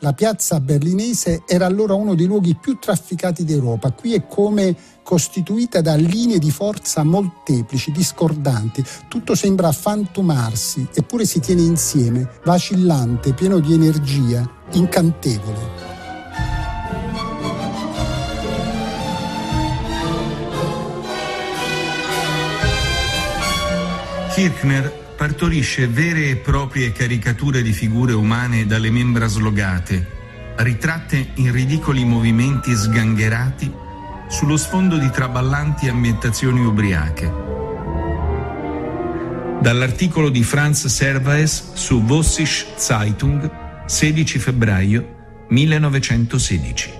La 0.01 0.13
piazza 0.13 0.59
berlinese 0.59 1.41
era 1.47 1.65
allora 1.65 1.95
uno 1.95 2.13
dei 2.13 2.27
luoghi 2.27 2.55
più 2.55 2.77
trafficati 2.77 3.43
d'Europa. 3.43 3.91
Qui 3.91 4.13
è 4.13 4.27
come 4.27 4.75
costituita 5.01 5.81
da 5.81 5.95
linee 5.95 6.37
di 6.37 6.51
forza 6.51 7.03
molteplici, 7.03 7.91
discordanti. 7.91 8.83
Tutto 9.07 9.33
sembra 9.33 9.71
fantomarsi, 9.71 10.87
eppure 10.93 11.25
si 11.25 11.39
tiene 11.39 11.61
insieme, 11.61 12.29
vacillante, 12.43 13.33
pieno 13.33 13.57
di 13.57 13.73
energia, 13.73 14.47
incantevole. 14.73 15.95
Kirchner 24.35 25.06
partorisce 25.17 25.87
vere 25.87 26.29
e 26.29 26.35
proprie 26.35 26.91
caricature 26.91 27.63
di 27.63 27.73
figure 27.73 28.13
umane 28.13 28.67
dalle 28.67 28.91
membra 28.91 29.25
slogate, 29.25 30.05
ritratte 30.57 31.31
in 31.35 31.51
ridicoli 31.51 32.05
movimenti 32.05 32.75
sgangherati 32.75 33.73
sullo 34.29 34.57
sfondo 34.57 34.97
di 34.97 35.09
traballanti 35.09 35.89
ambientazioni 35.89 36.63
ubriache. 36.63 37.45
Dall'articolo 39.59 40.29
di 40.29 40.43
Franz 40.43 40.85
Servaes 40.85 41.73
su 41.73 42.03
Vossische 42.03 42.67
Zeitung, 42.75 43.49
16 43.87 44.37
febbraio 44.37 45.15
1916. 45.47 46.93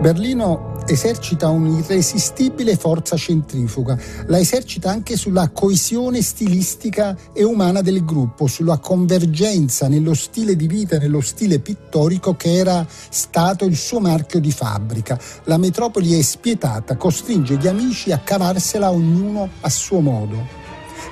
Berlino 0.00 0.69
esercita 0.90 1.48
un'irresistibile 1.48 2.76
forza 2.76 3.16
centrifuga, 3.16 3.96
la 4.26 4.38
esercita 4.38 4.90
anche 4.90 5.16
sulla 5.16 5.50
coesione 5.50 6.20
stilistica 6.20 7.16
e 7.32 7.44
umana 7.44 7.80
del 7.80 8.04
gruppo, 8.04 8.48
sulla 8.48 8.78
convergenza 8.78 9.86
nello 9.86 10.14
stile 10.14 10.56
di 10.56 10.66
vita 10.66 10.98
nello 10.98 11.20
stile 11.20 11.60
pittorico 11.60 12.34
che 12.34 12.54
era 12.54 12.84
stato 12.88 13.64
il 13.64 13.76
suo 13.76 14.00
marchio 14.00 14.40
di 14.40 14.50
fabbrica. 14.50 15.18
La 15.44 15.58
metropoli 15.58 16.18
è 16.18 16.22
spietata, 16.22 16.96
costringe 16.96 17.56
gli 17.56 17.68
amici 17.68 18.10
a 18.10 18.18
cavarsela 18.18 18.90
ognuno 18.90 19.48
a 19.60 19.70
suo 19.70 20.00
modo 20.00 20.58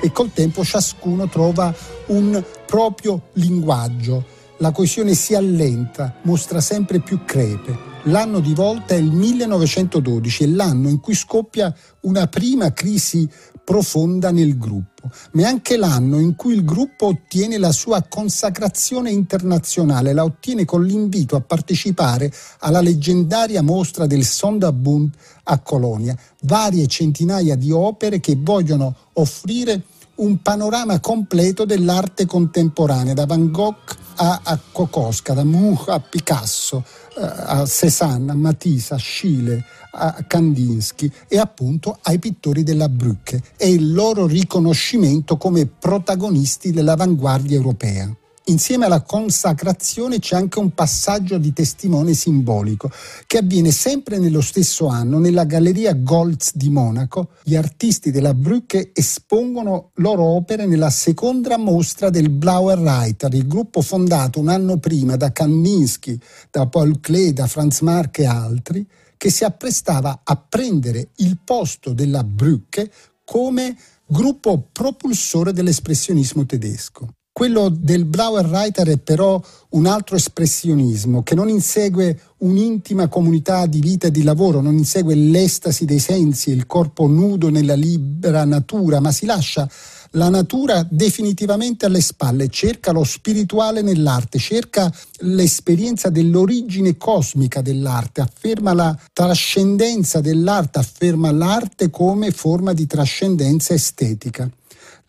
e 0.01 0.11
col 0.11 0.33
tempo 0.33 0.65
ciascuno 0.65 1.29
trova 1.29 1.73
un 2.07 2.43
proprio 2.67 3.29
linguaggio. 3.35 4.25
La 4.59 4.73
coesione 4.73 5.15
si 5.15 5.37
allenta, 5.37 6.17
mostra 6.23 6.61
sempre 6.61 6.99
più 6.99 7.25
crepe. 7.25 7.88
L'anno 8.05 8.41
di 8.41 8.55
volta 8.55 8.95
è 8.95 8.99
il 8.99 9.11
1912, 9.11 10.45
è 10.45 10.47
l'anno 10.47 10.89
in 10.89 11.01
cui 11.01 11.15
scoppia 11.15 11.75
una 12.03 12.27
prima 12.29 12.73
crisi 12.73 13.29
profonda 13.65 14.31
nel 14.31 14.57
gruppo, 14.57 15.11
ma 15.33 15.43
è 15.43 15.45
anche 15.45 15.77
l'anno 15.77 16.19
in 16.19 16.37
cui 16.37 16.55
il 16.55 16.65
gruppo 16.65 17.07
ottiene 17.07 17.59
la 17.59 17.73
sua 17.73 18.03
consacrazione 18.09 19.11
internazionale, 19.11 20.15
la 20.15 20.25
ottiene 20.25 20.65
con 20.65 20.85
l'invito 20.85 21.37
a 21.37 21.41
partecipare 21.41 22.33
alla 22.61 22.81
leggendaria 22.81 23.61
mostra 23.63 24.07
del 24.07 24.25
Sonderbund 24.25 25.13
a 25.45 25.59
Colonia, 25.59 26.17
varie 26.43 26.87
centinaia 26.87 27.57
di 27.57 27.71
opere 27.71 28.21
che 28.21 28.39
vogliono 28.41 28.95
offrire 29.15 29.83
un 30.15 30.41
panorama 30.41 30.99
completo 31.01 31.65
dell'arte 31.65 32.25
contemporanea, 32.25 33.13
da 33.13 33.27
Van 33.27 33.51
Gogh 33.51 34.07
a, 34.19 34.41
a 34.43 34.59
Kokoska, 34.73 35.33
da 35.33 35.45
Munch 35.45 35.89
a 35.89 36.01
Picasso, 36.01 36.85
eh, 37.17 37.23
a 37.23 37.65
Cézanne, 37.67 38.33
a 38.33 38.35
Matisse, 38.35 38.95
a 38.95 38.99
Schiele, 38.99 39.65
a 39.93 40.25
Kandinsky 40.27 41.11
e 41.29 41.39
appunto 41.39 41.99
ai 42.03 42.19
pittori 42.19 42.63
della 42.63 42.89
Brücke 42.89 43.43
e 43.57 43.71
il 43.71 43.93
loro 43.93 44.27
riconoscimento 44.27 45.37
come 45.37 45.67
protagonisti 45.67 46.73
dell'avanguardia 46.73 47.57
europea. 47.57 48.15
Insieme 48.49 48.87
alla 48.87 49.03
consacrazione 49.03 50.21
c'è 50.21 50.35
anche 50.35 50.59
un 50.59 50.73
passaggio 50.73 51.37
di 51.37 51.53
testimone 51.53 52.15
simbolico 52.15 52.91
che 53.27 53.39
avviene 53.39 53.71
sempre 53.71 54.17
nello 54.17 54.41
stesso 54.41 54.87
anno 54.87 55.19
nella 55.19 55.45
Galleria 55.45 55.93
Goltz 55.93 56.57
di 56.57 56.71
Monaco. 56.71 57.33
Gli 57.43 57.57
artisti 57.57 58.11
della 58.11 58.33
Brücke 58.33 58.93
espongono 58.95 59.91
loro 59.97 60.23
opere 60.23 60.65
nella 60.65 60.89
seconda 60.89 61.59
mostra 61.59 62.09
del 62.09 62.31
Blauer 62.31 62.79
Reiter, 62.79 63.35
il 63.35 63.47
gruppo 63.47 63.83
fondato 63.83 64.41
un 64.41 64.49
anno 64.49 64.79
prima 64.79 65.17
da 65.17 65.31
Kandinsky, 65.31 66.19
da 66.51 66.67
Paul 66.67 67.01
Klee, 67.01 67.35
da 67.35 67.47
Franz 67.47 67.81
Marc 67.81 68.21
e 68.21 68.25
altri, 68.25 68.87
che 69.19 69.31
si 69.31 69.45
apprestava 69.45 70.23
a 70.25 70.37
prendere 70.37 71.11
il 71.17 71.39
posto 71.45 71.93
della 71.93 72.25
Brücke 72.25 72.91
come 73.25 73.77
gruppo 74.07 74.69
propulsore 74.73 75.53
dell'espressionismo 75.53 76.47
tedesco. 76.47 77.09
Quello 77.39 77.69
del 77.69 78.05
Blauer 78.05 78.47
Reiter 78.47 78.89
è 78.89 78.97
però 78.97 79.41
un 79.69 79.87
altro 79.87 80.17
espressionismo 80.17 81.23
che 81.23 81.37
non 81.37 81.49
insegue 81.49 82.21
un'intima 82.39 83.07
comunità 83.07 83.67
di 83.67 83.79
vita 83.79 84.09
e 84.09 84.11
di 84.11 84.25
lavoro, 84.25 84.61
non 84.61 84.77
insegue 84.77 85.15
l'estasi 85.15 85.85
dei 85.85 86.01
sensi 86.01 86.51
il 86.51 86.67
corpo 86.67 87.07
nudo 87.07 87.49
nella 87.49 87.77
libera 87.77 88.45
natura, 88.45 88.99
ma 88.99 89.13
si 89.13 89.25
lascia 89.25 89.71
la 90.13 90.29
natura 90.31 90.85
definitivamente 90.91 91.87
alle 91.87 92.01
spalle, 92.01 92.49
cerca 92.49 92.91
lo 92.91 93.05
spirituale 93.05 93.83
nell'arte, 93.83 94.41
cerca 94.41 94.93
l'esperienza 95.19 96.09
dell'origine 96.09 96.97
cosmica 96.97 97.63
dell'arte, 97.63 98.21
afferma 98.21 98.73
la 98.73 98.99
trascendenza 99.13 100.21
dell'arte, 100.21 100.81
afferma 100.81 101.31
l'arte 101.31 101.89
come 101.89 102.33
forma 102.33 102.73
di 102.73 102.89
trascendenza 102.89 103.75
estetica. 103.75 104.51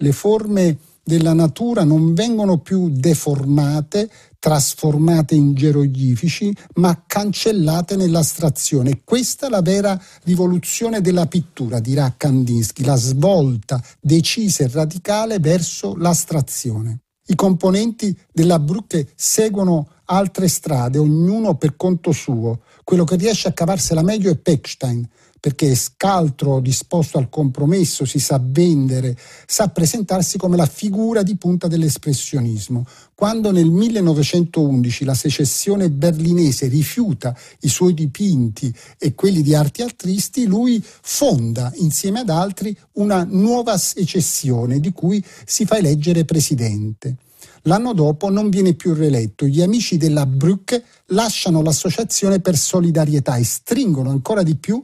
Le 0.02 0.12
forme 0.12 0.78
della 1.10 1.34
natura 1.34 1.84
non 1.84 2.14
vengono 2.14 2.60
più 2.60 2.92
deformate, 2.92 4.12
trasformate 4.38 5.34
in 5.34 5.56
geroglifici, 5.56 6.56
ma 6.76 7.04
cancellate 7.08 7.96
nell'astrazione. 7.96 9.02
Questa 9.04 9.48
è 9.48 9.50
la 9.50 9.64
vera 9.64 10.00
rivoluzione 10.24 11.02
della 11.02 11.26
pittura, 11.26 11.80
dirà 11.80 12.14
Kandinsky, 12.16 12.84
la 12.84 12.96
svolta 12.96 13.84
decisa 14.00 14.64
e 14.64 14.70
radicale 14.72 15.40
verso 15.40 15.96
l'astrazione. 15.96 17.00
I 17.26 17.36
componenti 17.36 18.16
della 18.32 18.60
Brücke 18.60 19.08
seguono 19.16 19.88
altre 20.06 20.48
strade, 20.48 21.00
ognuno 21.00 21.56
per 21.56 21.76
conto 21.76 22.12
suo. 22.12 22.62
Quello 22.84 23.04
che 23.04 23.16
riesce 23.16 23.48
a 23.48 23.54
cavarsela 23.54 24.04
meglio 24.04 24.32
è 24.32 24.38
Pechstein, 24.38 25.08
perché 25.40 25.72
è 25.72 25.76
scaltro, 25.76 26.60
disposto 26.60 27.18
al 27.18 27.30
compromesso, 27.30 28.06
si 28.06 28.20
sa 28.20 28.42
vendere, 28.44 29.18
sa 29.46 29.70
presentarsi 29.70 30.38
come 30.38 30.58
la 30.58 30.66
figura 30.66 31.24
di 31.24 31.38
punta 31.38 31.68
dell'espressionismo. 31.68 32.86
Quando 33.16 33.52
nel 33.52 33.70
1911 33.70 35.06
la 35.06 35.14
secessione 35.14 35.90
berlinese 35.90 36.68
rifiuta 36.68 37.36
i 37.62 37.70
suoi 37.70 37.94
dipinti 37.94 38.74
e 38.98 39.14
quelli 39.16 39.42
di 39.42 39.56
arti 39.56 39.82
altristi, 39.82 40.46
lui 40.46 40.84
fonda 40.84 41.72
insieme 41.76 42.20
ad 42.20 42.30
altri 42.30 42.76
una 42.94 43.26
nuova 43.30 43.78
secessione 43.78 44.80
di 44.80 44.92
cui 44.92 45.24
si 45.46 45.66
fa 45.66 45.78
eleggere 45.78 46.26
presidente. 46.26 47.18
L'anno 47.64 47.94
dopo 47.94 48.30
non 48.30 48.50
viene 48.50 48.74
più 48.74 48.94
reeletto. 48.94 49.46
Gli 49.46 49.62
amici 49.62 49.98
della 49.98 50.26
Brücke 50.26 50.84
lasciano 51.08 51.62
l'associazione 51.62 52.40
per 52.40 52.58
solidarietà 52.58 53.36
e 53.36 53.44
stringono 53.44 54.10
ancora 54.10 54.44
di 54.44 54.56
più 54.56 54.82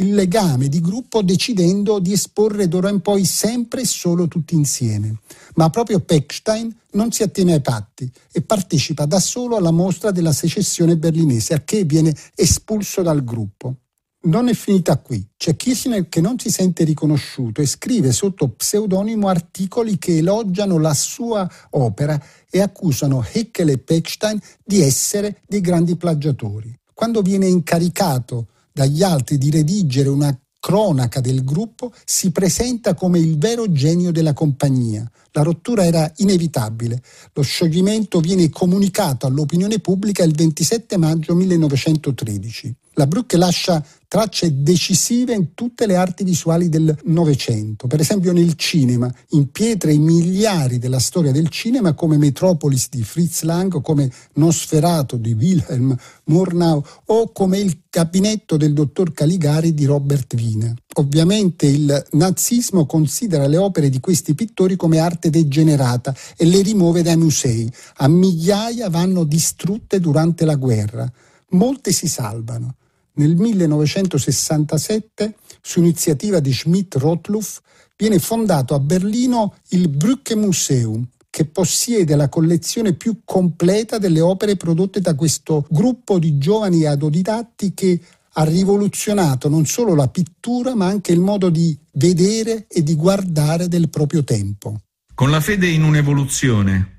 il 0.00 0.14
legame 0.14 0.68
di 0.68 0.80
gruppo 0.80 1.22
decidendo 1.22 1.98
di 1.98 2.12
esporre 2.12 2.68
d'ora 2.68 2.88
in 2.88 3.00
poi 3.00 3.24
sempre 3.24 3.80
e 3.80 3.86
solo 3.86 4.28
tutti 4.28 4.54
insieme. 4.54 5.18
Ma 5.54 5.70
proprio 5.70 6.00
Pechstein 6.00 6.74
non 6.92 7.10
si 7.10 7.22
attiene 7.22 7.54
ai 7.54 7.60
patti 7.60 8.10
e 8.32 8.42
partecipa 8.42 9.06
da 9.06 9.18
solo 9.18 9.56
alla 9.56 9.72
mostra 9.72 10.10
della 10.10 10.32
secessione 10.32 10.96
berlinese, 10.96 11.54
a 11.54 11.62
che 11.64 11.84
viene 11.84 12.14
espulso 12.34 13.02
dal 13.02 13.24
gruppo. 13.24 13.74
Non 14.20 14.48
è 14.48 14.54
finita 14.54 14.98
qui. 14.98 15.24
C'è 15.36 15.56
Kirchner 15.56 16.08
che 16.08 16.20
non 16.20 16.38
si 16.38 16.50
sente 16.50 16.84
riconosciuto 16.84 17.60
e 17.60 17.66
scrive 17.66 18.12
sotto 18.12 18.48
pseudonimo 18.48 19.28
articoli 19.28 19.98
che 19.98 20.18
elogiano 20.18 20.78
la 20.78 20.94
sua 20.94 21.48
opera 21.70 22.20
e 22.50 22.60
accusano 22.60 23.24
Heckel 23.32 23.70
e 23.70 23.78
Pechstein 23.78 24.40
di 24.64 24.80
essere 24.80 25.42
dei 25.46 25.60
grandi 25.60 25.96
plagiatori. 25.96 26.76
Quando 26.94 27.22
viene 27.22 27.46
incaricato 27.46 28.48
dagli 28.78 29.02
altri 29.02 29.38
di 29.38 29.50
redigere 29.50 30.08
una 30.08 30.32
cronaca 30.60 31.20
del 31.20 31.42
gruppo, 31.42 31.92
si 32.04 32.30
presenta 32.30 32.94
come 32.94 33.18
il 33.18 33.36
vero 33.36 33.72
genio 33.72 34.12
della 34.12 34.34
compagnia. 34.34 35.10
La 35.32 35.42
rottura 35.42 35.84
era 35.84 36.08
inevitabile. 36.18 37.02
Lo 37.32 37.42
scioglimento 37.42 38.20
viene 38.20 38.48
comunicato 38.50 39.26
all'opinione 39.26 39.80
pubblica 39.80 40.22
il 40.22 40.32
27 40.32 40.96
maggio 40.96 41.34
1913. 41.34 42.72
La 42.98 43.06
Brücke 43.06 43.36
lascia 43.36 43.80
tracce 44.08 44.60
decisive 44.60 45.32
in 45.32 45.54
tutte 45.54 45.86
le 45.86 45.94
arti 45.94 46.24
visuali 46.24 46.68
del 46.68 46.98
Novecento, 47.04 47.86
per 47.86 48.00
esempio 48.00 48.32
nel 48.32 48.56
cinema, 48.56 49.08
in 49.30 49.52
pietre 49.52 49.96
miliari 49.96 50.78
della 50.78 50.98
storia 50.98 51.30
del 51.30 51.48
cinema 51.48 51.92
come 51.92 52.16
Metropolis 52.16 52.88
di 52.88 53.04
Fritz 53.04 53.42
Lang 53.42 53.80
come 53.82 54.10
Nosferato 54.34 55.16
di 55.16 55.32
Wilhelm 55.32 55.96
Murnau 56.24 56.82
o 57.04 57.30
come 57.30 57.58
il 57.60 57.82
gabinetto 57.88 58.56
del 58.56 58.72
dottor 58.72 59.12
Caligari 59.12 59.74
di 59.74 59.84
Robert 59.84 60.34
Wiener. 60.34 60.74
Ovviamente 60.94 61.66
il 61.66 62.04
nazismo 62.12 62.84
considera 62.84 63.46
le 63.46 63.58
opere 63.58 63.90
di 63.90 64.00
questi 64.00 64.34
pittori 64.34 64.74
come 64.74 64.98
arte 64.98 65.30
degenerata 65.30 66.12
e 66.36 66.46
le 66.46 66.62
rimuove 66.62 67.02
dai 67.02 67.16
musei. 67.16 67.72
A 67.98 68.08
migliaia 68.08 68.90
vanno 68.90 69.22
distrutte 69.22 70.00
durante 70.00 70.44
la 70.44 70.56
guerra. 70.56 71.08
Molte 71.50 71.92
si 71.92 72.08
salvano. 72.08 72.74
Nel 73.18 73.34
1967, 73.34 75.34
su 75.60 75.80
iniziativa 75.80 76.38
di 76.38 76.52
Schmidt-Rottluff, 76.52 77.58
viene 77.96 78.20
fondato 78.20 78.74
a 78.74 78.78
Berlino 78.78 79.56
il 79.70 79.88
Brücke 79.88 80.36
Museum, 80.36 81.04
che 81.28 81.44
possiede 81.44 82.14
la 82.14 82.28
collezione 82.28 82.92
più 82.92 83.22
completa 83.24 83.98
delle 83.98 84.20
opere 84.20 84.56
prodotte 84.56 85.00
da 85.00 85.16
questo 85.16 85.66
gruppo 85.68 86.20
di 86.20 86.38
giovani 86.38 86.84
autodidatti 86.84 87.74
che 87.74 88.00
ha 88.34 88.44
rivoluzionato 88.44 89.48
non 89.48 89.66
solo 89.66 89.96
la 89.96 90.08
pittura 90.08 90.76
ma 90.76 90.86
anche 90.86 91.10
il 91.10 91.18
modo 91.18 91.50
di 91.50 91.76
vedere 91.92 92.66
e 92.68 92.84
di 92.84 92.94
guardare 92.94 93.66
del 93.66 93.88
proprio 93.88 94.22
tempo. 94.22 94.82
Con 95.12 95.30
la 95.30 95.40
fede 95.40 95.66
in 95.66 95.82
un'evoluzione, 95.82 96.98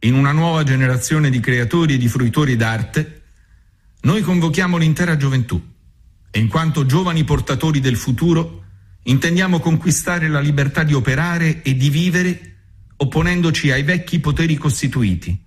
in 0.00 0.14
una 0.14 0.32
nuova 0.32 0.64
generazione 0.64 1.30
di 1.30 1.38
creatori 1.38 1.94
e 1.94 1.98
di 1.98 2.08
fruitori 2.08 2.56
d'arte, 2.56 3.19
noi 4.02 4.22
convochiamo 4.22 4.76
l'intera 4.76 5.16
gioventù 5.16 5.60
e 6.30 6.38
in 6.38 6.48
quanto 6.48 6.86
giovani 6.86 7.24
portatori 7.24 7.80
del 7.80 7.96
futuro 7.96 8.64
intendiamo 9.02 9.60
conquistare 9.60 10.28
la 10.28 10.40
libertà 10.40 10.84
di 10.84 10.94
operare 10.94 11.62
e 11.62 11.74
di 11.74 11.90
vivere 11.90 12.56
opponendoci 12.96 13.70
ai 13.70 13.82
vecchi 13.82 14.20
poteri 14.20 14.56
costituiti. 14.56 15.38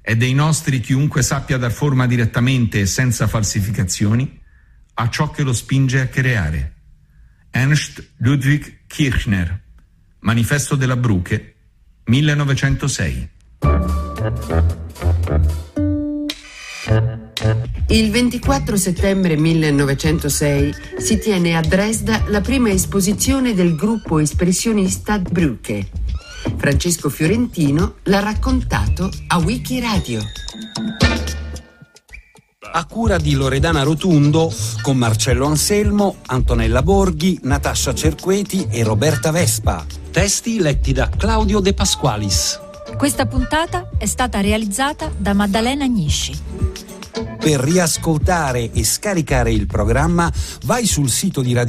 È 0.00 0.16
dei 0.16 0.34
nostri 0.34 0.80
chiunque 0.80 1.22
sappia 1.22 1.58
dar 1.58 1.72
forma 1.72 2.06
direttamente 2.06 2.80
e 2.80 2.86
senza 2.86 3.26
falsificazioni 3.26 4.40
a 4.94 5.08
ciò 5.08 5.30
che 5.30 5.42
lo 5.42 5.52
spinge 5.52 6.00
a 6.00 6.06
creare. 6.06 6.74
Ernst 7.50 8.12
Ludwig 8.18 8.86
Kirchner, 8.86 9.60
Manifesto 10.20 10.76
della 10.76 10.96
Bruche, 10.96 11.54
1906. 12.04 13.28
Il 17.88 18.10
24 18.10 18.76
settembre 18.76 19.36
1906 19.36 20.74
si 20.98 21.18
tiene 21.18 21.56
a 21.56 21.60
Dresda 21.60 22.24
la 22.26 22.40
prima 22.40 22.70
esposizione 22.70 23.54
del 23.54 23.74
gruppo 23.74 24.18
espressionista 24.18 25.18
Brücke. 25.18 25.88
Francesco 26.56 27.08
Fiorentino 27.08 27.94
l'ha 28.04 28.20
raccontato 28.20 29.10
a 29.28 29.38
Wikiradio. 29.38 30.20
A 32.72 32.84
cura 32.84 33.18
di 33.18 33.32
Loredana 33.32 33.82
Rotundo, 33.82 34.52
con 34.82 34.96
Marcello 34.96 35.46
Anselmo, 35.46 36.18
Antonella 36.26 36.82
Borghi, 36.82 37.40
Natascia 37.42 37.94
Cerqueti 37.94 38.68
e 38.70 38.84
Roberta 38.84 39.30
Vespa. 39.30 39.84
Testi 40.10 40.60
letti 40.60 40.92
da 40.92 41.08
Claudio 41.08 41.60
De 41.60 41.72
Pasqualis. 41.72 42.60
Questa 42.96 43.26
puntata 43.26 43.88
è 43.98 44.06
stata 44.06 44.40
realizzata 44.40 45.10
da 45.16 45.32
Maddalena 45.32 45.84
Agnisci. 45.84 46.38
Per 47.38 47.60
riascoltare 47.60 48.70
e 48.72 48.84
scaricare 48.84 49.52
il 49.52 49.66
programma 49.66 50.32
vai 50.64 50.86
sul 50.86 51.08
sito 51.08 51.42
di 51.42 51.52
Radio 51.52 51.58